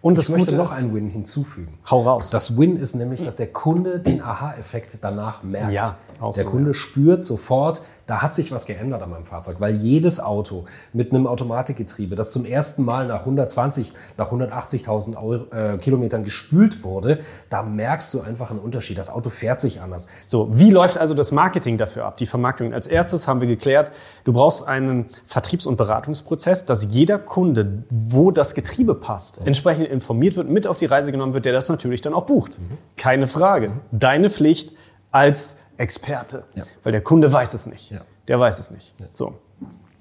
Und 0.00 0.18
das 0.18 0.24
ich 0.24 0.30
möchte 0.30 0.46
Gute 0.46 0.56
noch 0.56 0.72
ist, 0.72 0.78
einen 0.78 0.92
Win 0.92 1.08
hinzufügen. 1.10 1.78
Hau 1.88 2.02
raus. 2.02 2.30
Das 2.30 2.58
Win 2.58 2.76
ist 2.76 2.96
nämlich, 2.96 3.24
dass 3.24 3.36
der 3.36 3.52
Kunde 3.52 4.00
den 4.00 4.20
Aha-Effekt 4.20 4.98
danach 5.00 5.44
merkt. 5.44 5.70
Ja, 5.72 5.96
der 6.34 6.44
so, 6.44 6.50
Kunde 6.50 6.70
ja. 6.70 6.74
spürt 6.74 7.22
sofort, 7.22 7.82
da 8.10 8.22
hat 8.22 8.34
sich 8.34 8.50
was 8.50 8.66
geändert 8.66 9.02
an 9.02 9.10
meinem 9.10 9.24
Fahrzeug, 9.24 9.60
weil 9.60 9.76
jedes 9.76 10.18
Auto 10.18 10.64
mit 10.92 11.12
einem 11.12 11.28
Automatikgetriebe, 11.28 12.16
das 12.16 12.32
zum 12.32 12.44
ersten 12.44 12.84
Mal 12.84 13.06
nach 13.06 13.20
120, 13.20 13.92
nach 14.16 14.32
180.000 14.32 15.16
Euro- 15.16 15.46
äh, 15.52 15.78
Kilometern 15.78 16.24
gespült 16.24 16.82
wurde, 16.82 17.20
da 17.50 17.62
merkst 17.62 18.12
du 18.12 18.20
einfach 18.20 18.50
einen 18.50 18.58
Unterschied. 18.58 18.98
Das 18.98 19.10
Auto 19.10 19.30
fährt 19.30 19.60
sich 19.60 19.80
anders. 19.80 20.08
So, 20.26 20.48
wie 20.50 20.70
läuft 20.70 20.98
also 20.98 21.14
das 21.14 21.30
Marketing 21.30 21.78
dafür 21.78 22.04
ab, 22.04 22.16
die 22.16 22.26
Vermarktung? 22.26 22.74
Als 22.74 22.88
erstes 22.88 23.28
haben 23.28 23.40
wir 23.40 23.46
geklärt, 23.46 23.92
du 24.24 24.32
brauchst 24.32 24.66
einen 24.66 25.06
Vertriebs- 25.24 25.66
und 25.66 25.76
Beratungsprozess, 25.76 26.66
dass 26.66 26.92
jeder 26.92 27.20
Kunde, 27.20 27.84
wo 27.90 28.32
das 28.32 28.56
Getriebe 28.56 28.96
passt, 28.96 29.40
entsprechend 29.46 29.86
informiert 29.86 30.34
wird, 30.34 30.48
mit 30.48 30.66
auf 30.66 30.78
die 30.78 30.86
Reise 30.86 31.12
genommen 31.12 31.32
wird, 31.32 31.44
der 31.44 31.52
das 31.52 31.68
natürlich 31.68 32.00
dann 32.00 32.14
auch 32.14 32.26
bucht. 32.26 32.58
Keine 32.96 33.28
Frage. 33.28 33.70
Deine 33.92 34.30
Pflicht 34.30 34.72
als 35.12 35.58
Experte. 35.80 36.44
Ja. 36.54 36.64
Weil 36.82 36.92
der 36.92 37.00
Kunde 37.02 37.32
weiß 37.32 37.54
es 37.54 37.66
nicht. 37.66 37.90
Ja. 37.90 38.02
Der 38.28 38.38
weiß 38.38 38.58
es 38.58 38.70
nicht. 38.70 38.94
So. 39.12 39.34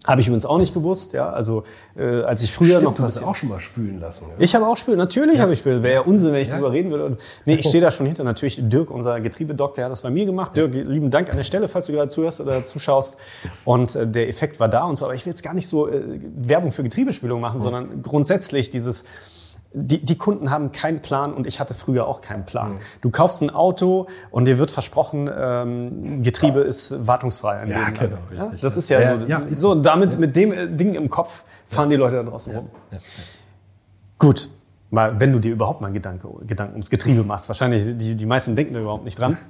Habe 0.08 0.22
ich 0.22 0.28
übrigens 0.28 0.46
auch 0.46 0.58
nicht 0.60 0.74
gewusst, 0.74 1.12
ja. 1.12 1.30
Also, 1.30 1.64
äh, 1.98 2.22
als 2.22 2.42
ich 2.42 2.54
früher 2.54 2.80
noch 2.80 2.96
du 2.96 3.04
hast 3.04 3.22
auch 3.22 3.36
schon 3.36 3.50
mal 3.50 3.60
spülen 3.60 4.00
lassen. 4.00 4.30
Ja? 4.30 4.36
ich 4.40 4.56
habe 4.56 4.66
auch 4.66 4.78
Spül, 4.78 4.96
natürlich 4.96 5.40
habe 5.42 5.52
ich 5.52 5.60
Spül. 5.60 5.84
Wäre 5.84 5.96
ja 5.96 6.02
Unsinn, 6.02 6.32
wenn 6.32 6.42
ich 6.42 6.48
Ja. 6.48 6.56
drüber 6.56 6.72
reden 6.72 6.90
würde. 6.90 7.06
Und, 7.06 7.18
nee, 7.46 7.56
ich 7.56 7.68
stehe 7.68 7.82
da 7.84 7.92
schon 7.92 8.06
hinter. 8.06 8.24
Natürlich, 8.24 8.60
Dirk, 8.64 8.92
unser 8.92 9.20
Getriebedoktor, 9.20 9.76
der 9.76 9.86
hat 9.86 9.92
das 9.92 10.02
bei 10.02 10.10
mir 10.10 10.26
gemacht. 10.26 10.56
Dirk, 10.56 10.74
lieben 10.74 11.12
Dank 11.12 11.30
an 11.30 11.36
der 11.36 11.44
Stelle, 11.44 11.68
falls 11.68 11.88
du 11.88 11.92
gerade 11.94 12.08
zuhörst 12.08 12.40
oder 12.40 12.64
zuschaust. 12.64 13.20
Und 13.66 13.94
äh, 13.96 14.08
der 14.08 14.30
Effekt 14.30 14.60
war 14.62 14.70
da 14.70 14.86
und 14.86 14.96
so. 14.96 15.04
Aber 15.06 15.16
ich 15.16 15.26
will 15.26 15.32
jetzt 15.32 15.44
gar 15.44 15.54
nicht 15.54 15.68
so 15.68 15.90
äh, 15.90 16.02
Werbung 16.38 16.72
für 16.72 16.84
Getriebespülung 16.84 17.42
machen, 17.42 17.60
sondern 17.60 18.02
grundsätzlich 18.02 18.70
dieses. 18.70 19.04
Die, 19.72 20.04
die 20.04 20.18
Kunden 20.18 20.50
haben 20.50 20.72
keinen 20.72 21.00
Plan 21.00 21.32
und 21.32 21.46
ich 21.46 21.60
hatte 21.60 21.76
früher 21.76 22.08
auch 22.08 22.22
keinen 22.22 22.44
Plan. 22.46 22.80
Du 23.02 23.12
kaufst 23.12 23.44
ein 23.44 23.52
Auto 23.52 24.08
und 24.32 24.48
dir 24.48 24.58
wird 24.58 24.72
versprochen, 24.72 25.30
ähm, 25.32 26.24
Getriebe 26.24 26.62
ist 26.62 27.06
wartungsfrei. 27.06 27.68
Ja, 27.68 27.78
Leben 27.88 27.94
genau, 27.94 28.18
lang. 28.32 28.44
richtig, 28.46 28.62
Das 28.62 28.74
ja. 28.74 28.80
ist 28.80 28.90
ja, 28.90 29.00
Ja, 29.00 29.20
so. 29.20 29.26
ja, 29.28 29.38
ist 29.40 29.62
so 29.62 29.76
damit, 29.76 30.18
mit 30.18 30.36
dem 30.36 30.52
äh, 30.52 30.68
Ding 30.68 30.96
im 30.96 31.10
Kopf 31.10 31.44
fahren 31.68 31.92
die 31.92 31.98
Leute 31.98 32.16
da 32.16 32.24
draußen 32.24 32.56
rum. 32.56 32.68
Gut, 34.18 34.50
mal, 34.90 35.20
wenn 35.20 35.32
du 35.32 35.40
dir 35.40 35.52
überhaupt 35.52 35.82
mal 35.82 35.92
Gedanke, 35.92 36.28
Gedanken 36.48 36.74
ums 36.74 36.90
Getriebe 36.90 37.24
machst. 37.24 37.48
Wahrscheinlich, 37.48 37.96
die, 37.98 38.16
die 38.16 38.26
meisten 38.26 38.56
denken 38.56 38.74
da 38.74 38.80
überhaupt 38.82 39.06
nicht 39.06 39.20
dran. 39.20 39.38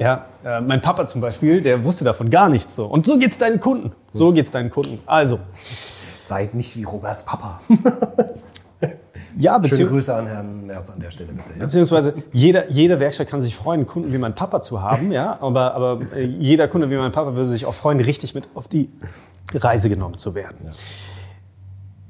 Ja, 0.00 0.26
äh, 0.44 0.60
mein 0.60 0.80
Papa 0.80 1.06
zum 1.06 1.20
Beispiel, 1.20 1.60
der 1.60 1.82
wusste 1.82 2.04
davon 2.04 2.30
gar 2.30 2.48
nichts 2.48 2.76
so. 2.76 2.86
Und 2.86 3.04
so 3.04 3.18
geht's 3.18 3.36
deinen 3.36 3.58
Kunden. 3.58 3.90
So 4.12 4.32
geht's 4.32 4.52
deinen 4.52 4.70
Kunden. 4.70 5.00
Also, 5.06 5.40
Seid 6.20 6.54
nicht 6.54 6.76
wie 6.76 6.84
Roberts 6.84 7.24
Papa. 7.24 7.60
ja, 9.38 9.60
Schöne 9.64 9.86
Grüße 9.86 10.14
an 10.14 10.26
Herrn 10.26 10.66
Merz 10.66 10.90
an 10.90 11.00
der 11.00 11.10
Stelle, 11.10 11.32
bitte. 11.32 11.52
Ja? 11.56 11.64
beziehungsweise 11.64 12.14
jeder, 12.32 12.70
jede 12.70 13.00
Werkstatt 13.00 13.28
kann 13.28 13.40
sich 13.40 13.54
freuen, 13.54 13.86
Kunden 13.86 14.12
wie 14.12 14.18
mein 14.18 14.34
Papa 14.34 14.60
zu 14.60 14.82
haben, 14.82 15.12
ja. 15.12 15.38
Aber, 15.40 15.74
aber 15.74 16.00
äh, 16.14 16.24
jeder 16.24 16.68
Kunde 16.68 16.90
wie 16.90 16.96
mein 16.96 17.12
Papa 17.12 17.34
würde 17.34 17.48
sich 17.48 17.64
auch 17.66 17.74
freuen, 17.74 18.00
richtig 18.00 18.34
mit 18.34 18.48
auf 18.54 18.68
die 18.68 18.90
Reise 19.54 19.88
genommen 19.88 20.18
zu 20.18 20.34
werden. 20.34 20.68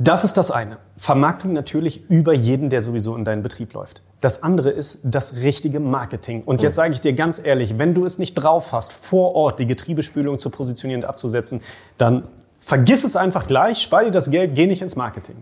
Das 0.00 0.25
ist 0.25 0.37
das 0.37 0.52
eine. 0.52 0.78
Vermarktung 0.97 1.52
natürlich 1.52 2.08
über 2.08 2.32
jeden, 2.32 2.70
der 2.70 2.82
sowieso 2.82 3.16
in 3.16 3.25
deinen 3.25 3.42
Betrieb 3.42 3.73
läuft. 3.73 4.02
Das 4.20 4.44
andere 4.44 4.70
ist 4.70 5.00
das 5.02 5.37
richtige 5.37 5.80
Marketing. 5.80 6.44
Und 6.44 6.62
jetzt 6.62 6.76
sage 6.76 6.92
ich 6.92 7.00
dir 7.00 7.14
ganz 7.14 7.44
ehrlich, 7.44 7.78
wenn 7.78 7.94
du 7.94 8.04
es 8.04 8.18
nicht 8.18 8.35
drauf 8.35 8.73
hast, 8.73 8.92
vor 8.92 9.35
Ort 9.35 9.58
die 9.58 9.66
Getriebespülung 9.66 10.38
zu 10.38 10.50
positionieren 10.50 11.02
und 11.02 11.08
abzusetzen, 11.08 11.62
dann 11.99 12.28
vergiss 12.61 13.02
es 13.02 13.16
einfach 13.16 13.49
gleich, 13.49 13.78
spar 13.78 14.04
dir 14.04 14.12
das 14.12 14.30
Geld, 14.30 14.54
geh 14.54 14.66
nicht 14.66 14.82
ins 14.82 14.94
Marketing. 14.94 15.37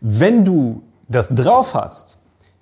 Wenn 0.00 0.44
du 0.44 0.82
das 1.10 1.28
drauf 1.28 1.74
hast, 1.74 2.18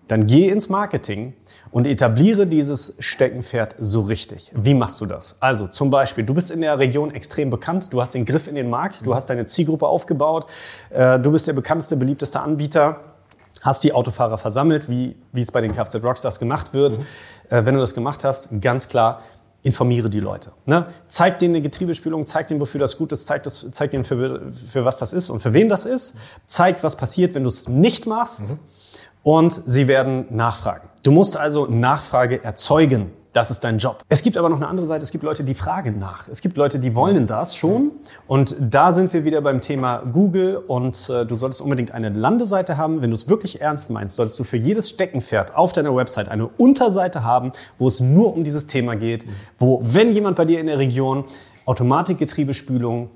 dann 0.09 0.27
geh 0.27 0.49
ins 0.49 0.71
Marketing 0.71 1.35
und 1.71 1.87
etabliere 1.87 2.47
dieses 2.47 2.97
Steckenpferd 2.99 3.77
so 3.79 4.01
richtig. 4.01 4.51
Wie 4.55 4.73
machst 4.73 5.01
du 5.03 5.07
das? 5.07 5.37
Also 5.41 5.69
zum 5.69 5.91
Beispiel, 5.91 6.25
du 6.25 6.33
bist 6.33 6.51
in 6.51 6.63
der 6.63 6.79
Region 6.79 7.15
extrem 7.15 7.51
bekannt, 7.51 7.93
du 7.93 8.01
hast 8.01 8.15
den 8.15 8.25
Griff 8.25 8.49
in 8.49 8.55
den 8.55 8.71
Markt, 8.71 9.05
du 9.05 9.15
hast 9.15 9.27
deine 9.27 9.45
Zielgruppe 9.45 9.87
aufgebaut, 9.87 10.47
äh, 10.89 11.21
du 11.21 11.31
bist 11.31 11.47
der 11.47 11.53
bekannteste, 11.53 11.97
beliebteste 11.97 12.41
Anbieter, 12.41 13.01
hast 13.61 13.85
die 13.85 13.93
Autofahrer 13.93 14.39
versammelt, 14.39 14.89
wie, 14.89 15.15
wie 15.33 15.43
es 15.43 15.53
bei 15.53 15.61
den 15.61 15.75
Kfz 15.75 16.03
Rockstars 16.03 16.39
gemacht 16.39 16.73
wird. 16.73 16.99
Äh, 17.51 17.67
wenn 17.67 17.75
du 17.75 17.81
das 17.81 17.95
gemacht 17.95 18.25
hast, 18.25 18.49
ganz 18.63 18.89
klar, 18.89 19.21
informiere 19.63 20.09
die 20.09 20.21
Leute. 20.21 20.53
Ne? 20.67 20.87
Zeig 21.09 21.39
denen 21.39 21.55
eine 21.55 21.63
Getriebespülung, 21.63 22.27
zeig 22.27 22.47
denen, 22.47 22.61
wofür 22.61 22.81
das 22.81 22.97
gut 22.97 23.13
ist, 23.13 23.27
zeig, 23.27 23.43
das, 23.43 23.67
zeig 23.73 23.91
denen, 23.91 24.05
für, 24.05 24.53
für 24.53 24.85
was 24.85 24.99
das 24.99 25.13
ist 25.13 25.31
und 25.31 25.41
für 25.41 25.53
wen 25.53 25.69
das 25.69 25.85
ist. 25.85 26.17
Zeig, 26.47 26.83
was 26.83 26.97
passiert, 26.97 27.35
wenn 27.35 27.43
du 27.43 27.49
es 27.49 27.69
nicht 27.69 28.07
machst. 28.07 28.53
Und 29.23 29.63
sie 29.67 29.89
werden 29.89 30.27
nachfragen. 30.31 30.89
Du 31.03 31.11
musst 31.11 31.37
also 31.37 31.67
Nachfrage 31.67 32.43
erzeugen. 32.43 33.11
Das 33.33 33.51
ist 33.51 33.63
dein 33.63 33.79
Job. 33.79 34.03
Es 34.09 34.23
gibt 34.23 34.37
aber 34.37 34.49
noch 34.49 34.57
eine 34.57 34.69
andere 34.69 34.87
Seite. 34.87 35.03
Es 35.03 35.11
gibt 35.11 35.23
Leute, 35.23 35.45
die 35.45 35.55
fragen 35.55 35.99
nach. 35.99 36.29
Es 36.29 36.41
gibt 36.41 36.57
Leute, 36.57 36.79
die 36.79 36.95
wollen 36.95 37.27
das 37.27 37.55
schon. 37.55 37.93
Und 38.27 38.57
da 38.59 38.93
sind 38.93 39.13
wir 39.13 39.25
wieder 39.25 39.41
beim 39.41 39.61
Thema 39.61 39.99
Google. 39.99 40.57
Und 40.57 41.11
äh, 41.11 41.27
du 41.27 41.35
solltest 41.35 41.61
unbedingt 41.61 41.93
eine 41.93 42.09
Landeseite 42.09 42.77
haben. 42.77 43.03
Wenn 43.03 43.11
du 43.11 43.15
es 43.15 43.29
wirklich 43.29 43.61
ernst 43.61 43.91
meinst, 43.91 44.17
solltest 44.17 44.39
du 44.39 44.45
für 44.45 44.57
jedes 44.57 44.89
Steckenpferd 44.89 45.55
auf 45.55 45.73
deiner 45.73 45.95
Website 45.95 46.29
eine 46.29 46.47
Unterseite 46.47 47.23
haben, 47.23 47.53
wo 47.79 47.89
es 47.89 48.01
nur 48.01 48.35
um 48.35 48.45
dieses 48.45 48.67
Thema 48.67 48.97
geht. 48.97 49.27
Wo, 49.59 49.81
wenn 49.83 50.13
jemand 50.13 50.37
bei 50.37 50.45
dir 50.45 50.59
in 50.59 50.67
der 50.67 50.79
Region 50.79 51.25
Automatikgetriebespülung 51.67 53.11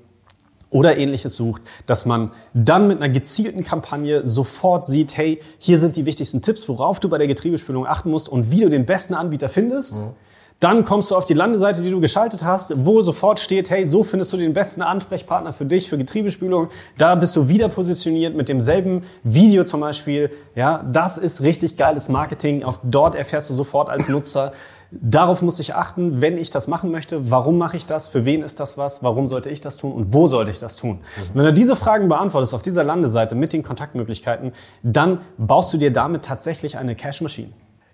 oder 0.73 0.97
ähnliches 0.97 1.35
sucht, 1.35 1.61
dass 1.85 2.05
man 2.05 2.31
dann 2.53 2.87
mit 2.87 3.01
einer 3.01 3.13
gezielten 3.13 3.63
Kampagne 3.63 4.25
sofort 4.25 4.85
sieht, 4.85 5.15
hey, 5.15 5.39
hier 5.59 5.79
sind 5.79 5.95
die 5.95 6.05
wichtigsten 6.05 6.41
Tipps, 6.41 6.67
worauf 6.67 6.99
du 6.99 7.09
bei 7.09 7.17
der 7.17 7.27
Getriebespülung 7.27 7.87
achten 7.87 8.09
musst 8.09 8.27
und 8.27 8.51
wie 8.51 8.61
du 8.61 8.69
den 8.69 8.85
besten 8.85 9.13
Anbieter 9.13 9.49
findest. 9.49 10.01
Mhm. 10.01 10.11
Dann 10.59 10.85
kommst 10.85 11.11
du 11.11 11.17
auf 11.17 11.25
die 11.25 11.33
Landeseite, 11.33 11.81
die 11.81 11.91
du 11.91 11.99
geschaltet 11.99 12.43
hast, 12.43 12.73
wo 12.85 13.01
sofort 13.01 13.41
steht, 13.41 13.69
hey, 13.69 13.85
so 13.85 14.05
findest 14.05 14.31
du 14.31 14.37
den 14.37 14.53
besten 14.53 14.81
Ansprechpartner 14.81 15.51
für 15.51 15.65
dich, 15.65 15.89
für 15.89 15.97
Getriebespülung. 15.97 16.69
Da 16.97 17.15
bist 17.15 17.35
du 17.35 17.49
wieder 17.49 17.67
positioniert 17.67 18.33
mit 18.33 18.47
demselben 18.47 19.03
Video 19.23 19.65
zum 19.65 19.81
Beispiel. 19.81 20.29
Ja, 20.55 20.81
das 20.89 21.17
ist 21.17 21.41
richtig 21.41 21.75
geiles 21.75 22.07
Marketing. 22.07 22.63
Auf 22.63 22.79
dort 22.81 23.15
erfährst 23.15 23.49
du 23.49 23.53
sofort 23.53 23.89
als 23.89 24.07
Nutzer, 24.07 24.53
Darauf 25.01 25.41
muss 25.41 25.59
ich 25.59 25.73
achten, 25.73 26.21
wenn 26.21 26.37
ich 26.37 26.49
das 26.49 26.67
machen 26.67 26.91
möchte. 26.91 27.31
Warum 27.31 27.57
mache 27.57 27.77
ich 27.77 27.85
das? 27.85 28.07
Für 28.07 28.25
wen 28.25 28.43
ist 28.43 28.59
das 28.59 28.77
was? 28.77 29.01
Warum 29.01 29.27
sollte 29.27 29.49
ich 29.49 29.59
das 29.59 29.77
tun? 29.77 29.91
Und 29.91 30.13
wo 30.13 30.27
sollte 30.27 30.51
ich 30.51 30.59
das 30.59 30.75
tun? 30.75 30.99
Mhm. 30.99 31.21
Wenn 31.33 31.45
du 31.45 31.53
diese 31.53 31.75
Fragen 31.75 32.09
beantwortest 32.09 32.53
auf 32.53 32.61
dieser 32.61 32.83
Landeseite 32.83 33.33
mit 33.33 33.53
den 33.53 33.63
Kontaktmöglichkeiten, 33.63 34.51
dann 34.83 35.21
baust 35.37 35.73
du 35.73 35.77
dir 35.77 35.91
damit 35.91 36.25
tatsächlich 36.25 36.77
eine 36.77 36.95
Cash-Maschine. 36.95 37.49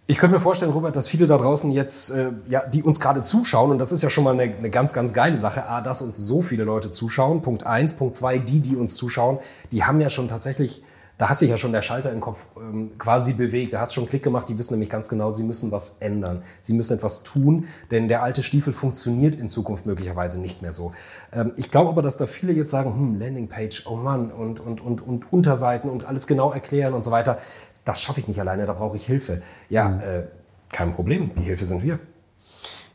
Ich 0.08 0.18
könnte 0.18 0.36
mir 0.36 0.42
vorstellen, 0.42 0.72
Robert, 0.72 0.96
dass 0.96 1.08
viele 1.08 1.28
da 1.28 1.38
draußen 1.38 1.72
jetzt, 1.72 2.10
äh, 2.10 2.32
ja, 2.48 2.66
die 2.66 2.82
uns 2.82 3.00
gerade 3.00 3.22
zuschauen, 3.22 3.70
und 3.70 3.78
das 3.78 3.92
ist 3.92 4.02
ja 4.02 4.10
schon 4.10 4.24
mal 4.24 4.34
eine, 4.34 4.52
eine 4.56 4.72
ganz, 4.72 4.92
ganz 4.92 5.14
geile 5.14 5.38
Sache, 5.38 5.68
A, 5.68 5.82
dass 5.82 6.02
uns 6.02 6.18
so 6.18 6.42
viele 6.42 6.64
Leute 6.64 6.90
zuschauen. 6.90 7.44
Punkt 7.44 7.68
eins, 7.68 7.94
Punkt 7.94 8.16
zwei, 8.16 8.40
die, 8.40 8.60
die 8.60 8.76
uns 8.76 8.96
zuschauen, 8.96 9.38
die 9.72 9.84
haben 9.84 10.02
ja 10.02 10.10
schon 10.10 10.28
tatsächlich 10.28 10.82
da 11.20 11.28
hat 11.28 11.38
sich 11.38 11.50
ja 11.50 11.58
schon 11.58 11.74
der 11.74 11.82
Schalter 11.82 12.14
im 12.14 12.22
Kopf 12.22 12.48
ähm, 12.58 12.98
quasi 12.98 13.34
bewegt. 13.34 13.74
Da 13.74 13.82
hat 13.82 13.90
es 13.90 13.94
schon 13.94 14.08
Klick 14.08 14.24
gemacht. 14.24 14.48
Die 14.48 14.58
wissen 14.58 14.74
nämlich 14.74 14.90
ganz 14.90 15.10
genau, 15.10 15.32
sie 15.32 15.44
müssen 15.44 15.70
was 15.70 15.98
ändern. 16.00 16.44
Sie 16.62 16.72
müssen 16.72 16.94
etwas 16.94 17.24
tun, 17.24 17.68
denn 17.92 18.08
der 18.08 18.24
alte 18.24 18.42
Stiefel 18.42 18.72
funktioniert 18.72 19.36
in 19.36 19.50
Zukunft 19.50 19.86
möglicherweise 19.86 20.40
nicht 20.40 20.62
mehr 20.62 20.72
so. 20.72 20.94
Ähm, 21.34 21.52
ich 21.58 21.72
glaube 21.72 21.90
aber, 21.90 22.02
dass 22.02 22.16
da 22.16 22.26
viele 22.26 22.54
jetzt 22.54 22.72
sagen, 22.72 22.94
hm, 22.94 23.16
Landingpage, 23.16 23.86
oh 23.86 23.98
Mann, 23.98 24.32
und, 24.32 24.62
und, 24.62 24.80
und, 24.80 25.06
und 25.06 25.34
Unterseiten 25.34 25.90
und 25.90 26.06
alles 26.06 26.26
genau 26.26 26.54
erklären 26.54 26.94
und 26.94 27.04
so 27.04 27.12
weiter. 27.12 27.38
Das 27.84 28.02
schaffe 28.02 28.22
ich 28.22 28.30
nicht 28.30 28.40
alleine, 28.40 28.66
da 28.66 28.72
brauche 28.72 28.96
ich 28.96 29.06
Hilfe. 29.06 29.42
Ja, 29.68 29.90
mhm. 29.90 30.00
äh, 30.00 30.24
kein 30.72 30.94
Problem. 30.94 31.32
Die 31.36 31.42
Hilfe 31.42 31.66
sind 31.66 31.84
wir. 31.84 32.00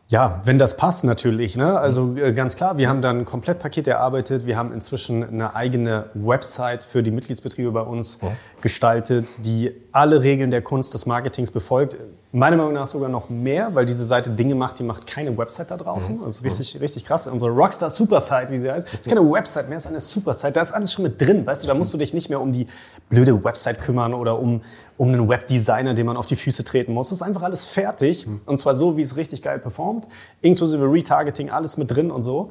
Ja, 0.08 0.40
wenn 0.44 0.58
das 0.58 0.76
passt 0.76 1.04
natürlich. 1.04 1.56
Ne? 1.56 1.78
Also 1.78 2.16
äh, 2.16 2.32
ganz 2.32 2.56
klar, 2.56 2.76
wir 2.76 2.88
haben 2.88 3.00
dann 3.00 3.20
ein 3.20 3.24
Komplettpaket 3.24 3.86
erarbeitet. 3.86 4.46
Wir 4.46 4.56
haben 4.56 4.72
inzwischen 4.72 5.22
eine 5.22 5.54
eigene 5.54 6.10
Website 6.14 6.84
für 6.84 7.02
die 7.02 7.10
Mitgliedsbetriebe 7.10 7.70
bei 7.70 7.80
uns 7.80 8.18
ja. 8.20 8.32
gestaltet, 8.60 9.46
die 9.46 9.72
alle 9.92 10.22
Regeln 10.22 10.50
der 10.50 10.62
Kunst 10.62 10.94
des 10.94 11.06
Marketings 11.06 11.50
befolgt. 11.50 11.96
Meiner 12.36 12.56
Meinung 12.56 12.72
nach 12.72 12.88
sogar 12.88 13.08
noch 13.08 13.30
mehr, 13.30 13.76
weil 13.76 13.86
diese 13.86 14.04
Seite 14.04 14.28
Dinge 14.28 14.56
macht, 14.56 14.80
die 14.80 14.82
macht 14.82 15.06
keine 15.06 15.38
Website 15.38 15.70
da 15.70 15.76
draußen. 15.76 16.16
Mhm. 16.16 16.24
Das 16.24 16.38
ist 16.38 16.44
richtig, 16.44 16.80
richtig 16.80 17.04
krass. 17.04 17.28
Unsere 17.28 17.52
Rockstar 17.52 17.90
Supersite, 17.90 18.48
wie 18.50 18.58
sie 18.58 18.68
heißt, 18.68 18.92
ist 18.92 19.08
keine 19.08 19.20
Website 19.20 19.68
mehr, 19.68 19.78
ist 19.78 19.86
eine 19.86 20.00
Supersite. 20.00 20.50
Da 20.50 20.60
ist 20.60 20.72
alles 20.72 20.92
schon 20.92 21.04
mit 21.04 21.20
drin. 21.20 21.46
Weißt 21.46 21.62
du, 21.62 21.68
da 21.68 21.74
musst 21.74 21.94
du 21.94 21.96
dich 21.96 22.12
nicht 22.12 22.30
mehr 22.30 22.40
um 22.40 22.50
die 22.50 22.66
blöde 23.08 23.44
Website 23.44 23.80
kümmern 23.80 24.14
oder 24.14 24.36
um, 24.36 24.62
um 24.96 25.10
einen 25.10 25.28
Webdesigner, 25.28 25.94
den 25.94 26.06
man 26.06 26.16
auf 26.16 26.26
die 26.26 26.34
Füße 26.34 26.64
treten 26.64 26.92
muss. 26.92 27.10
Das 27.10 27.18
ist 27.18 27.22
einfach 27.22 27.42
alles 27.42 27.64
fertig. 27.64 28.26
Mhm. 28.26 28.40
Und 28.46 28.58
zwar 28.58 28.74
so, 28.74 28.96
wie 28.96 29.02
es 29.02 29.14
richtig 29.16 29.40
geil 29.40 29.60
performt. 29.60 30.08
Inklusive 30.40 30.90
Retargeting, 30.90 31.50
alles 31.50 31.76
mit 31.76 31.92
drin 31.92 32.10
und 32.10 32.22
so. 32.22 32.50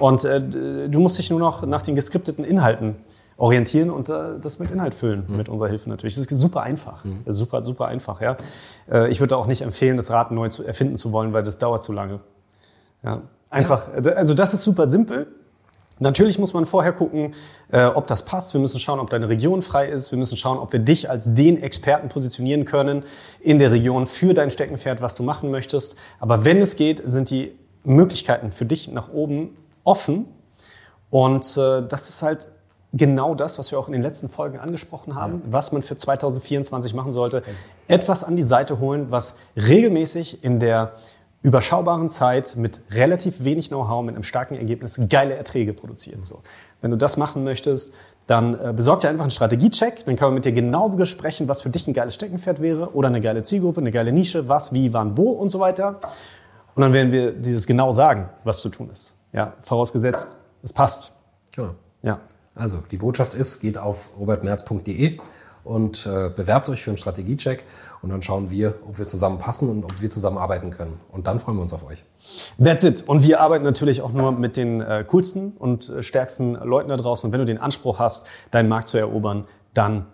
Und 0.00 0.22
äh, 0.26 0.42
du 0.90 1.00
musst 1.00 1.16
dich 1.16 1.30
nur 1.30 1.40
noch 1.40 1.64
nach 1.64 1.80
den 1.80 1.94
geskripteten 1.94 2.44
Inhalten 2.44 2.96
orientieren 3.36 3.90
und 3.90 4.08
äh, 4.08 4.38
das 4.40 4.58
mit 4.58 4.70
Inhalt 4.70 4.94
füllen, 4.94 5.24
mhm. 5.26 5.36
mit 5.36 5.48
unserer 5.48 5.68
Hilfe 5.68 5.88
natürlich. 5.88 6.14
Das 6.14 6.26
ist 6.26 6.38
super 6.38 6.62
einfach. 6.62 7.04
Mhm. 7.04 7.22
Ist 7.24 7.36
super, 7.36 7.62
super 7.62 7.86
einfach, 7.86 8.20
ja. 8.20 8.36
Äh, 8.90 9.10
ich 9.10 9.20
würde 9.20 9.36
auch 9.36 9.46
nicht 9.46 9.62
empfehlen, 9.62 9.96
das 9.96 10.10
Rad 10.10 10.30
neu 10.30 10.48
zu 10.48 10.64
erfinden 10.64 10.96
zu 10.96 11.12
wollen, 11.12 11.32
weil 11.32 11.42
das 11.42 11.58
dauert 11.58 11.82
zu 11.82 11.92
lange. 11.92 12.20
Ja. 13.02 13.22
Einfach, 13.50 13.88
ja. 14.04 14.12
also 14.12 14.34
das 14.34 14.54
ist 14.54 14.62
super 14.62 14.88
simpel. 14.88 15.26
Natürlich 16.00 16.40
muss 16.40 16.52
man 16.54 16.66
vorher 16.66 16.92
gucken, 16.92 17.34
äh, 17.70 17.84
ob 17.84 18.08
das 18.08 18.24
passt. 18.24 18.52
Wir 18.52 18.60
müssen 18.60 18.80
schauen, 18.80 18.98
ob 18.98 19.10
deine 19.10 19.28
Region 19.28 19.62
frei 19.62 19.86
ist. 19.86 20.10
Wir 20.10 20.18
müssen 20.18 20.36
schauen, 20.36 20.58
ob 20.58 20.72
wir 20.72 20.80
dich 20.80 21.08
als 21.08 21.34
den 21.34 21.62
Experten 21.62 22.08
positionieren 22.08 22.64
können 22.64 23.04
in 23.40 23.60
der 23.60 23.70
Region 23.70 24.06
für 24.06 24.34
dein 24.34 24.50
Steckenpferd, 24.50 25.02
was 25.02 25.14
du 25.14 25.22
machen 25.22 25.52
möchtest. 25.52 25.96
Aber 26.18 26.44
wenn 26.44 26.60
es 26.60 26.74
geht, 26.74 27.00
sind 27.04 27.30
die 27.30 27.56
Möglichkeiten 27.84 28.50
für 28.50 28.64
dich 28.64 28.90
nach 28.90 29.12
oben 29.12 29.56
offen. 29.84 30.26
Und 31.10 31.56
äh, 31.56 31.86
das 31.86 32.08
ist 32.08 32.22
halt 32.22 32.48
genau 32.96 33.34
das, 33.34 33.58
was 33.58 33.70
wir 33.70 33.78
auch 33.78 33.88
in 33.88 33.92
den 33.92 34.02
letzten 34.02 34.28
Folgen 34.28 34.58
angesprochen 34.58 35.14
haben, 35.14 35.42
ja. 35.44 35.52
was 35.52 35.72
man 35.72 35.82
für 35.82 35.96
2024 35.96 36.94
machen 36.94 37.12
sollte. 37.12 37.42
Etwas 37.88 38.24
an 38.24 38.36
die 38.36 38.42
Seite 38.42 38.78
holen, 38.78 39.10
was 39.10 39.38
regelmäßig 39.56 40.42
in 40.42 40.60
der 40.60 40.92
überschaubaren 41.42 42.08
Zeit 42.08 42.56
mit 42.56 42.80
relativ 42.90 43.44
wenig 43.44 43.68
Know-how, 43.68 44.02
mit 44.02 44.14
einem 44.14 44.22
starken 44.22 44.54
Ergebnis 44.54 44.98
geile 45.10 45.34
Erträge 45.34 45.74
produziert. 45.74 46.24
So. 46.24 46.42
Wenn 46.80 46.90
du 46.90 46.96
das 46.96 47.16
machen 47.16 47.44
möchtest, 47.44 47.92
dann 48.26 48.54
äh, 48.54 48.72
besorg 48.74 49.00
dir 49.00 49.10
einfach 49.10 49.24
einen 49.24 49.30
Strategiecheck. 49.30 50.06
Dann 50.06 50.16
kann 50.16 50.28
man 50.28 50.34
mit 50.34 50.46
dir 50.46 50.52
genau 50.52 50.88
besprechen, 50.88 51.46
was 51.48 51.60
für 51.60 51.68
dich 51.68 51.86
ein 51.86 51.92
geiles 51.92 52.14
Steckenpferd 52.14 52.62
wäre 52.62 52.94
oder 52.94 53.08
eine 53.08 53.20
geile 53.20 53.42
Zielgruppe, 53.42 53.80
eine 53.80 53.90
geile 53.90 54.12
Nische, 54.12 54.48
was, 54.48 54.72
wie, 54.72 54.94
wann, 54.94 55.18
wo 55.18 55.32
und 55.32 55.50
so 55.50 55.60
weiter. 55.60 56.00
Und 56.74 56.80
dann 56.80 56.92
werden 56.92 57.12
wir 57.12 57.32
dieses 57.32 57.66
genau 57.66 57.92
sagen, 57.92 58.30
was 58.44 58.60
zu 58.60 58.70
tun 58.70 58.88
ist. 58.90 59.18
Ja, 59.32 59.52
vorausgesetzt, 59.60 60.38
es 60.62 60.72
passt. 60.72 61.12
Genau. 61.54 61.74
Ja. 62.02 62.20
Also 62.54 62.78
die 62.90 62.96
Botschaft 62.96 63.34
ist, 63.34 63.60
geht 63.60 63.78
auf 63.78 64.10
robertmerz.de 64.18 65.18
und 65.64 66.06
äh, 66.06 66.30
bewerbt 66.34 66.68
euch 66.68 66.82
für 66.82 66.90
einen 66.90 66.98
Strategiecheck 66.98 67.64
und 68.02 68.10
dann 68.10 68.22
schauen 68.22 68.50
wir, 68.50 68.74
ob 68.86 68.98
wir 68.98 69.06
zusammenpassen 69.06 69.68
und 69.70 69.84
ob 69.84 70.00
wir 70.00 70.10
zusammenarbeiten 70.10 70.70
können. 70.70 70.98
Und 71.10 71.26
dann 71.26 71.40
freuen 71.40 71.56
wir 71.56 71.62
uns 71.62 71.72
auf 71.72 71.86
euch. 71.86 72.04
That's 72.62 72.84
it. 72.84 73.08
Und 73.08 73.22
wir 73.22 73.40
arbeiten 73.40 73.64
natürlich 73.64 74.02
auch 74.02 74.12
nur 74.12 74.30
mit 74.32 74.56
den 74.56 74.82
äh, 74.82 75.04
coolsten 75.08 75.52
und 75.58 75.88
äh, 75.88 76.02
stärksten 76.02 76.54
Leuten 76.54 76.90
da 76.90 76.96
draußen. 76.96 77.28
Und 77.28 77.32
wenn 77.32 77.40
du 77.40 77.46
den 77.46 77.58
Anspruch 77.58 77.98
hast, 77.98 78.26
deinen 78.50 78.68
Markt 78.68 78.88
zu 78.88 78.98
erobern, 78.98 79.46
dann 79.72 80.06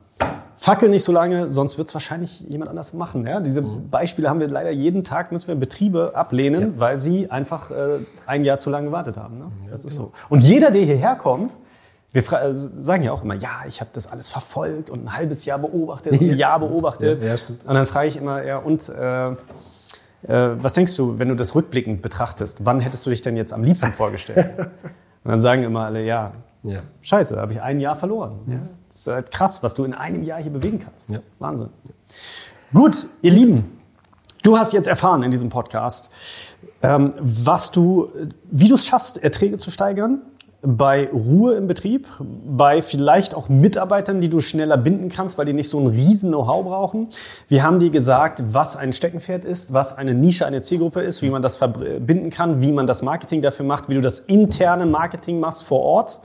fackel 0.55 0.89
nicht 0.89 1.03
so 1.03 1.11
lange, 1.11 1.51
sonst 1.51 1.79
wird 1.79 1.89
es 1.89 1.95
wahrscheinlich 1.95 2.41
jemand 2.41 2.71
anders 2.71 2.93
machen. 2.93 3.27
Ja? 3.27 3.41
Diese 3.41 3.63
mhm. 3.63 3.91
Beispiele 3.91 4.29
haben 4.29 4.41
wir 4.41 4.49
leider 4.49 4.71
jeden 4.71 5.05
Tag, 5.05 5.33
müssen 5.33 5.49
wir 5.49 5.57
Betriebe 5.57 6.13
ablehnen, 6.15 6.61
ja. 6.61 6.69
weil 6.79 6.99
sie 6.99 7.31
einfach 7.31 7.71
äh, 7.71 7.99
ein 8.27 8.45
Jahr 8.45 8.59
zu 8.59 8.71
lange 8.71 8.87
gewartet 8.87 9.17
haben. 9.17 9.39
Ne? 9.39 9.45
Ja, 9.65 9.73
das 9.73 9.85
ist 9.85 9.97
genau. 9.97 10.09
so. 10.09 10.13
Und 10.29 10.41
jeder, 10.41 10.71
der 10.71 10.83
hierher 10.83 11.17
kommt, 11.17 11.57
wir 12.13 12.33
äh, 12.33 12.55
sagen 12.55 13.05
ja 13.05 13.13
auch 13.13 13.23
immer, 13.23 13.35
ja, 13.35 13.63
ich 13.69 13.81
habe 13.81 13.91
das 13.93 14.07
alles 14.07 14.29
verfolgt 14.29 14.91
und 14.91 15.05
ein 15.05 15.17
halbes 15.17 15.45
Jahr 15.45 15.59
beobachtet 15.59 16.13
und 16.13 16.31
ein 16.31 16.37
Jahr 16.37 16.59
beobachtet. 16.59 17.23
Ja, 17.23 17.35
ja, 17.35 17.41
und 17.65 17.75
dann 17.75 17.87
frage 17.87 18.09
ich 18.09 18.17
immer, 18.17 18.45
ja, 18.45 18.59
und 18.59 18.89
äh, 18.89 19.31
äh, 19.31 19.37
was 20.63 20.73
denkst 20.73 20.97
du, 20.97 21.19
wenn 21.19 21.29
du 21.29 21.37
das 21.37 21.55
rückblickend 21.55 22.03
betrachtest, 22.03 22.65
wann 22.65 22.81
hättest 22.81 23.07
du 23.07 23.11
dich 23.11 23.23
denn 23.23 23.37
jetzt 23.37 23.53
am 23.53 23.63
liebsten 23.63 23.93
vorgestellt? 23.93 24.51
und 24.59 25.31
dann 25.31 25.41
sagen 25.41 25.63
immer 25.63 25.85
alle, 25.87 26.05
ja, 26.05 26.33
ja. 26.63 26.81
scheiße, 27.01 27.35
da 27.35 27.43
habe 27.43 27.53
ich 27.53 27.63
ein 27.63 27.79
Jahr 27.81 27.95
verloren. 27.95 28.41
Ja. 28.47 28.59
Das 28.89 28.97
ist 28.97 29.07
halt 29.07 29.31
krass, 29.31 29.63
was 29.63 29.75
du 29.75 29.85
in 29.85 29.95
einem 29.95 30.25
Jahr 30.25 30.41
hier 30.41 30.53
bewegen 30.53 30.81
kannst. 30.81 31.11
Ja. 31.11 31.21
Wahnsinn. 31.39 31.71
Gut, 32.75 33.07
ihr 33.23 33.31
Lieben, 33.31 33.81
du 34.43 34.59
hast 34.59 34.73
jetzt 34.73 34.89
erfahren 34.89 35.23
in 35.23 35.31
diesem 35.31 35.49
Podcast, 35.49 36.11
ähm, 36.83 37.15
was 37.19 37.71
du, 37.71 38.11
wie 38.51 38.69
du 38.69 38.75
es 38.75 38.87
schaffst, 38.87 39.23
Erträge 39.23 39.59
zu 39.59 39.71
steigern, 39.71 40.23
bei 40.63 41.09
Ruhe 41.11 41.55
im 41.55 41.67
Betrieb, 41.67 42.07
bei 42.19 42.83
vielleicht 42.83 43.35
auch 43.35 43.49
Mitarbeitern, 43.49 44.21
die 44.21 44.29
du 44.29 44.41
schneller 44.41 44.77
binden 44.77 45.09
kannst, 45.09 45.39
weil 45.39 45.47
die 45.47 45.55
nicht 45.55 45.71
so 45.71 45.81
ein 45.81 45.87
riesen 45.87 46.31
Know-how 46.31 46.65
brauchen. 46.65 47.09
Wir 47.49 47.63
haben 47.63 47.79
dir 47.79 47.91
gesagt, 47.91 48.43
was 48.53 48.77
ein 48.77 48.93
Steckenpferd 48.93 49.47
ist, 49.47 49.73
was 49.73 49.97
eine 49.97 50.13
Nische, 50.13 50.45
eine 50.45 50.61
Zielgruppe 50.61 51.01
ist, 51.01 51.23
wie 51.23 51.31
man 51.31 51.41
das 51.41 51.57
verbinden 51.57 52.29
kann, 52.29 52.61
wie 52.61 52.73
man 52.73 52.87
das 52.87 53.01
Marketing 53.01 53.41
dafür 53.41 53.65
macht, 53.65 53.89
wie 53.89 53.95
du 53.95 54.03
das 54.03 54.19
interne 54.19 54.85
Marketing 54.85 55.41
machst 55.41 55.63
vor 55.63 55.81
Ort. 55.81 56.21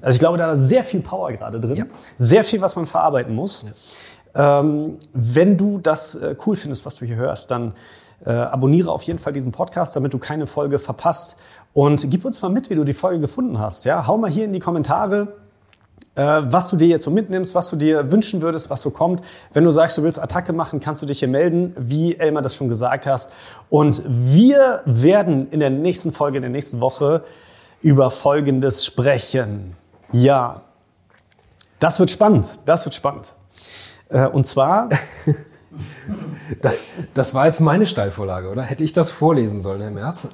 Also 0.00 0.14
ich 0.14 0.20
glaube, 0.20 0.38
da 0.38 0.52
ist 0.52 0.68
sehr 0.68 0.84
viel 0.84 1.00
Power 1.00 1.32
gerade 1.32 1.58
drin, 1.58 1.76
ja. 1.76 1.84
sehr 2.18 2.44
viel, 2.44 2.60
was 2.60 2.76
man 2.76 2.86
verarbeiten 2.86 3.34
muss. 3.34 3.64
Ja. 4.34 4.60
Ähm, 4.60 4.98
wenn 5.12 5.56
du 5.56 5.78
das 5.78 6.14
äh, 6.14 6.36
cool 6.46 6.54
findest, 6.56 6.86
was 6.86 6.96
du 6.96 7.04
hier 7.04 7.16
hörst, 7.16 7.50
dann 7.50 7.74
äh, 8.24 8.30
abonniere 8.30 8.92
auf 8.92 9.02
jeden 9.02 9.18
Fall 9.18 9.32
diesen 9.32 9.52
Podcast, 9.52 9.96
damit 9.96 10.12
du 10.12 10.18
keine 10.18 10.46
Folge 10.46 10.78
verpasst. 10.78 11.38
Und 11.74 12.10
gib 12.10 12.24
uns 12.24 12.42
mal 12.42 12.50
mit, 12.50 12.70
wie 12.70 12.74
du 12.74 12.84
die 12.84 12.92
Folge 12.92 13.20
gefunden 13.20 13.58
hast. 13.58 13.84
Ja, 13.84 14.06
hau 14.06 14.18
mal 14.18 14.30
hier 14.30 14.44
in 14.44 14.52
die 14.52 14.60
Kommentare, 14.60 15.28
äh, 16.14 16.22
was 16.22 16.68
du 16.68 16.76
dir 16.76 16.88
jetzt 16.88 17.04
so 17.04 17.10
mitnimmst, 17.10 17.54
was 17.54 17.70
du 17.70 17.76
dir 17.76 18.10
wünschen 18.10 18.42
würdest, 18.42 18.68
was 18.68 18.82
so 18.82 18.90
kommt. 18.90 19.22
Wenn 19.52 19.64
du 19.64 19.70
sagst, 19.70 19.96
du 19.96 20.02
willst 20.02 20.22
Attacke 20.22 20.52
machen, 20.52 20.80
kannst 20.80 21.00
du 21.00 21.06
dich 21.06 21.20
hier 21.20 21.28
melden, 21.28 21.74
wie 21.78 22.16
Elmar 22.16 22.42
das 22.42 22.54
schon 22.54 22.68
gesagt 22.68 23.06
hast. 23.06 23.32
Und 23.70 24.02
wir 24.06 24.82
werden 24.84 25.48
in 25.50 25.60
der 25.60 25.70
nächsten 25.70 26.12
Folge, 26.12 26.36
in 26.36 26.42
der 26.42 26.50
nächsten 26.50 26.80
Woche 26.80 27.24
über 27.80 28.10
Folgendes 28.10 28.84
sprechen. 28.84 29.74
Ja, 30.12 30.62
das 31.80 31.98
wird 31.98 32.10
spannend. 32.10 32.52
Das 32.66 32.84
wird 32.84 32.94
spannend. 32.94 33.32
Äh, 34.08 34.26
und 34.26 34.46
zwar 34.46 34.90
Das, 36.60 36.84
das 37.14 37.34
war 37.34 37.46
jetzt 37.46 37.60
meine 37.60 37.86
Steilvorlage, 37.86 38.50
oder? 38.50 38.62
Hätte 38.62 38.84
ich 38.84 38.92
das 38.92 39.10
vorlesen 39.10 39.60
sollen, 39.60 39.80
Herr 39.82 39.90
Merz? 39.90 40.28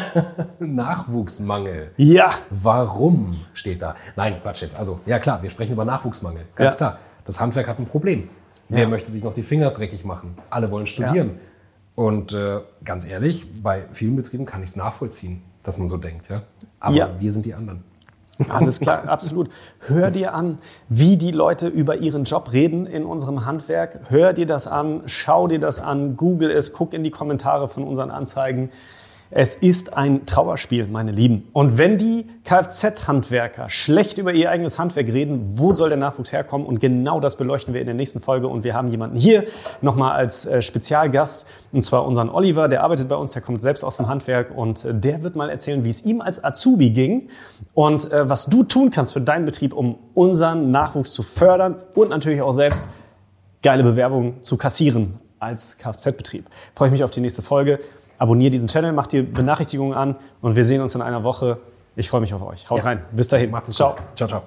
Nachwuchsmangel. 0.58 1.92
Ja. 1.96 2.30
Warum 2.50 3.36
steht 3.52 3.82
da? 3.82 3.94
Nein, 4.16 4.40
Quatsch 4.42 4.62
jetzt. 4.62 4.76
Also, 4.78 5.00
ja 5.06 5.18
klar, 5.18 5.42
wir 5.42 5.50
sprechen 5.50 5.72
über 5.72 5.84
Nachwuchsmangel. 5.84 6.44
Ganz 6.54 6.72
Ja. 6.72 6.76
klar. 6.76 6.98
Das 7.24 7.40
Handwerk 7.40 7.68
hat 7.68 7.78
ein 7.78 7.86
Problem. 7.86 8.28
Wer 8.68 8.82
Ja. 8.84 8.88
möchte 8.88 9.10
sich 9.10 9.22
noch 9.22 9.34
die 9.34 9.42
Finger 9.42 9.70
dreckig 9.70 10.04
machen? 10.04 10.36
Alle 10.50 10.70
wollen 10.70 10.86
studieren. 10.86 11.38
Und 11.94 12.32
äh, 12.32 12.60
ganz 12.84 13.04
ehrlich, 13.06 13.46
bei 13.62 13.84
vielen 13.92 14.16
Betrieben 14.16 14.46
kann 14.46 14.62
ich 14.62 14.70
es 14.70 14.76
nachvollziehen, 14.76 15.42
dass 15.62 15.78
man 15.78 15.88
so 15.88 15.98
denkt. 15.98 16.28
Ja? 16.30 16.42
Aber 16.80 16.94
Ja. 16.96 17.10
wir 17.20 17.32
sind 17.32 17.44
die 17.46 17.54
anderen. 17.54 17.84
Alles 18.48 18.80
klar, 18.80 19.04
absolut. 19.08 19.50
Hör 19.80 20.10
dir 20.10 20.34
an, 20.34 20.58
wie 20.88 21.16
die 21.16 21.30
Leute 21.30 21.68
über 21.68 21.96
ihren 21.96 22.24
Job 22.24 22.52
reden 22.52 22.86
in 22.86 23.04
unserem 23.04 23.44
Handwerk. 23.44 24.00
Hör 24.08 24.32
dir 24.32 24.46
das 24.46 24.66
an, 24.66 25.02
schau 25.06 25.48
dir 25.48 25.58
das 25.58 25.80
an, 25.80 26.16
google 26.16 26.50
es, 26.50 26.72
guck 26.72 26.94
in 26.94 27.04
die 27.04 27.10
Kommentare 27.10 27.68
von 27.68 27.84
unseren 27.84 28.10
Anzeigen. 28.10 28.70
Es 29.34 29.54
ist 29.54 29.96
ein 29.96 30.26
Trauerspiel, 30.26 30.86
meine 30.88 31.10
Lieben. 31.10 31.48
Und 31.54 31.78
wenn 31.78 31.96
die 31.96 32.26
Kfz-Handwerker 32.44 33.70
schlecht 33.70 34.18
über 34.18 34.34
ihr 34.34 34.50
eigenes 34.50 34.78
Handwerk 34.78 35.06
reden, 35.08 35.58
wo 35.58 35.72
soll 35.72 35.88
der 35.88 35.96
Nachwuchs 35.96 36.34
herkommen? 36.34 36.66
Und 36.66 36.80
genau 36.80 37.18
das 37.18 37.38
beleuchten 37.38 37.72
wir 37.72 37.80
in 37.80 37.86
der 37.86 37.94
nächsten 37.94 38.20
Folge. 38.20 38.48
Und 38.48 38.62
wir 38.62 38.74
haben 38.74 38.88
jemanden 38.88 39.16
hier 39.16 39.44
nochmal 39.80 40.12
als 40.12 40.44
äh, 40.44 40.60
Spezialgast, 40.60 41.48
und 41.72 41.82
zwar 41.82 42.04
unseren 42.04 42.28
Oliver, 42.28 42.68
der 42.68 42.84
arbeitet 42.84 43.08
bei 43.08 43.16
uns, 43.16 43.32
der 43.32 43.40
kommt 43.40 43.62
selbst 43.62 43.84
aus 43.84 43.96
dem 43.96 44.06
Handwerk 44.06 44.54
und 44.54 44.84
äh, 44.84 44.94
der 44.94 45.22
wird 45.22 45.34
mal 45.34 45.48
erzählen, 45.48 45.82
wie 45.82 45.88
es 45.88 46.04
ihm 46.04 46.20
als 46.20 46.44
Azubi 46.44 46.90
ging 46.90 47.30
und 47.72 48.12
äh, 48.12 48.28
was 48.28 48.44
du 48.44 48.64
tun 48.64 48.90
kannst 48.90 49.14
für 49.14 49.22
deinen 49.22 49.46
Betrieb, 49.46 49.72
um 49.72 49.96
unseren 50.12 50.70
Nachwuchs 50.70 51.14
zu 51.14 51.22
fördern 51.22 51.76
und 51.94 52.10
natürlich 52.10 52.42
auch 52.42 52.52
selbst 52.52 52.90
geile 53.62 53.82
Bewerbungen 53.82 54.42
zu 54.42 54.58
kassieren 54.58 55.20
als 55.38 55.78
Kfz-Betrieb. 55.78 56.44
Freue 56.74 56.88
ich 56.88 56.92
mich 56.92 57.04
auf 57.04 57.10
die 57.10 57.22
nächste 57.22 57.40
Folge. 57.40 57.80
Abonnier 58.22 58.50
diesen 58.50 58.68
Channel, 58.68 58.92
mach 58.92 59.08
dir 59.08 59.24
Benachrichtigungen 59.24 59.98
an 59.98 60.14
und 60.40 60.54
wir 60.54 60.64
sehen 60.64 60.80
uns 60.80 60.94
in 60.94 61.02
einer 61.02 61.24
Woche. 61.24 61.58
Ich 61.96 62.08
freue 62.08 62.20
mich 62.20 62.32
auf 62.32 62.40
euch. 62.42 62.70
Haut 62.70 62.78
Ja. 62.78 62.84
rein. 62.84 63.02
Bis 63.10 63.26
dahin. 63.26 63.50
Macht's 63.50 63.66
gut. 63.66 63.74
Ciao. 63.74 63.96
Ciao, 64.14 64.28
ciao. 64.28 64.42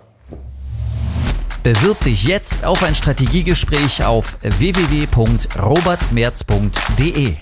Bewirb 1.62 2.00
dich 2.06 2.24
jetzt 2.24 2.64
auf 2.64 2.82
ein 2.84 2.96
Strategiegespräch 2.96 4.06
auf 4.06 4.38
www.robertmerz.de. 4.44 7.36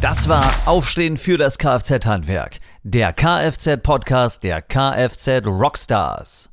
Das 0.00 0.28
war 0.28 0.48
Aufstehen 0.64 1.16
für 1.16 1.38
das 1.38 1.58
Kfz-Handwerk, 1.58 2.60
der 2.84 3.12
Kfz-Podcast 3.12 4.44
der 4.44 4.62
Kfz 4.62 5.44
Rockstars. 5.44 6.51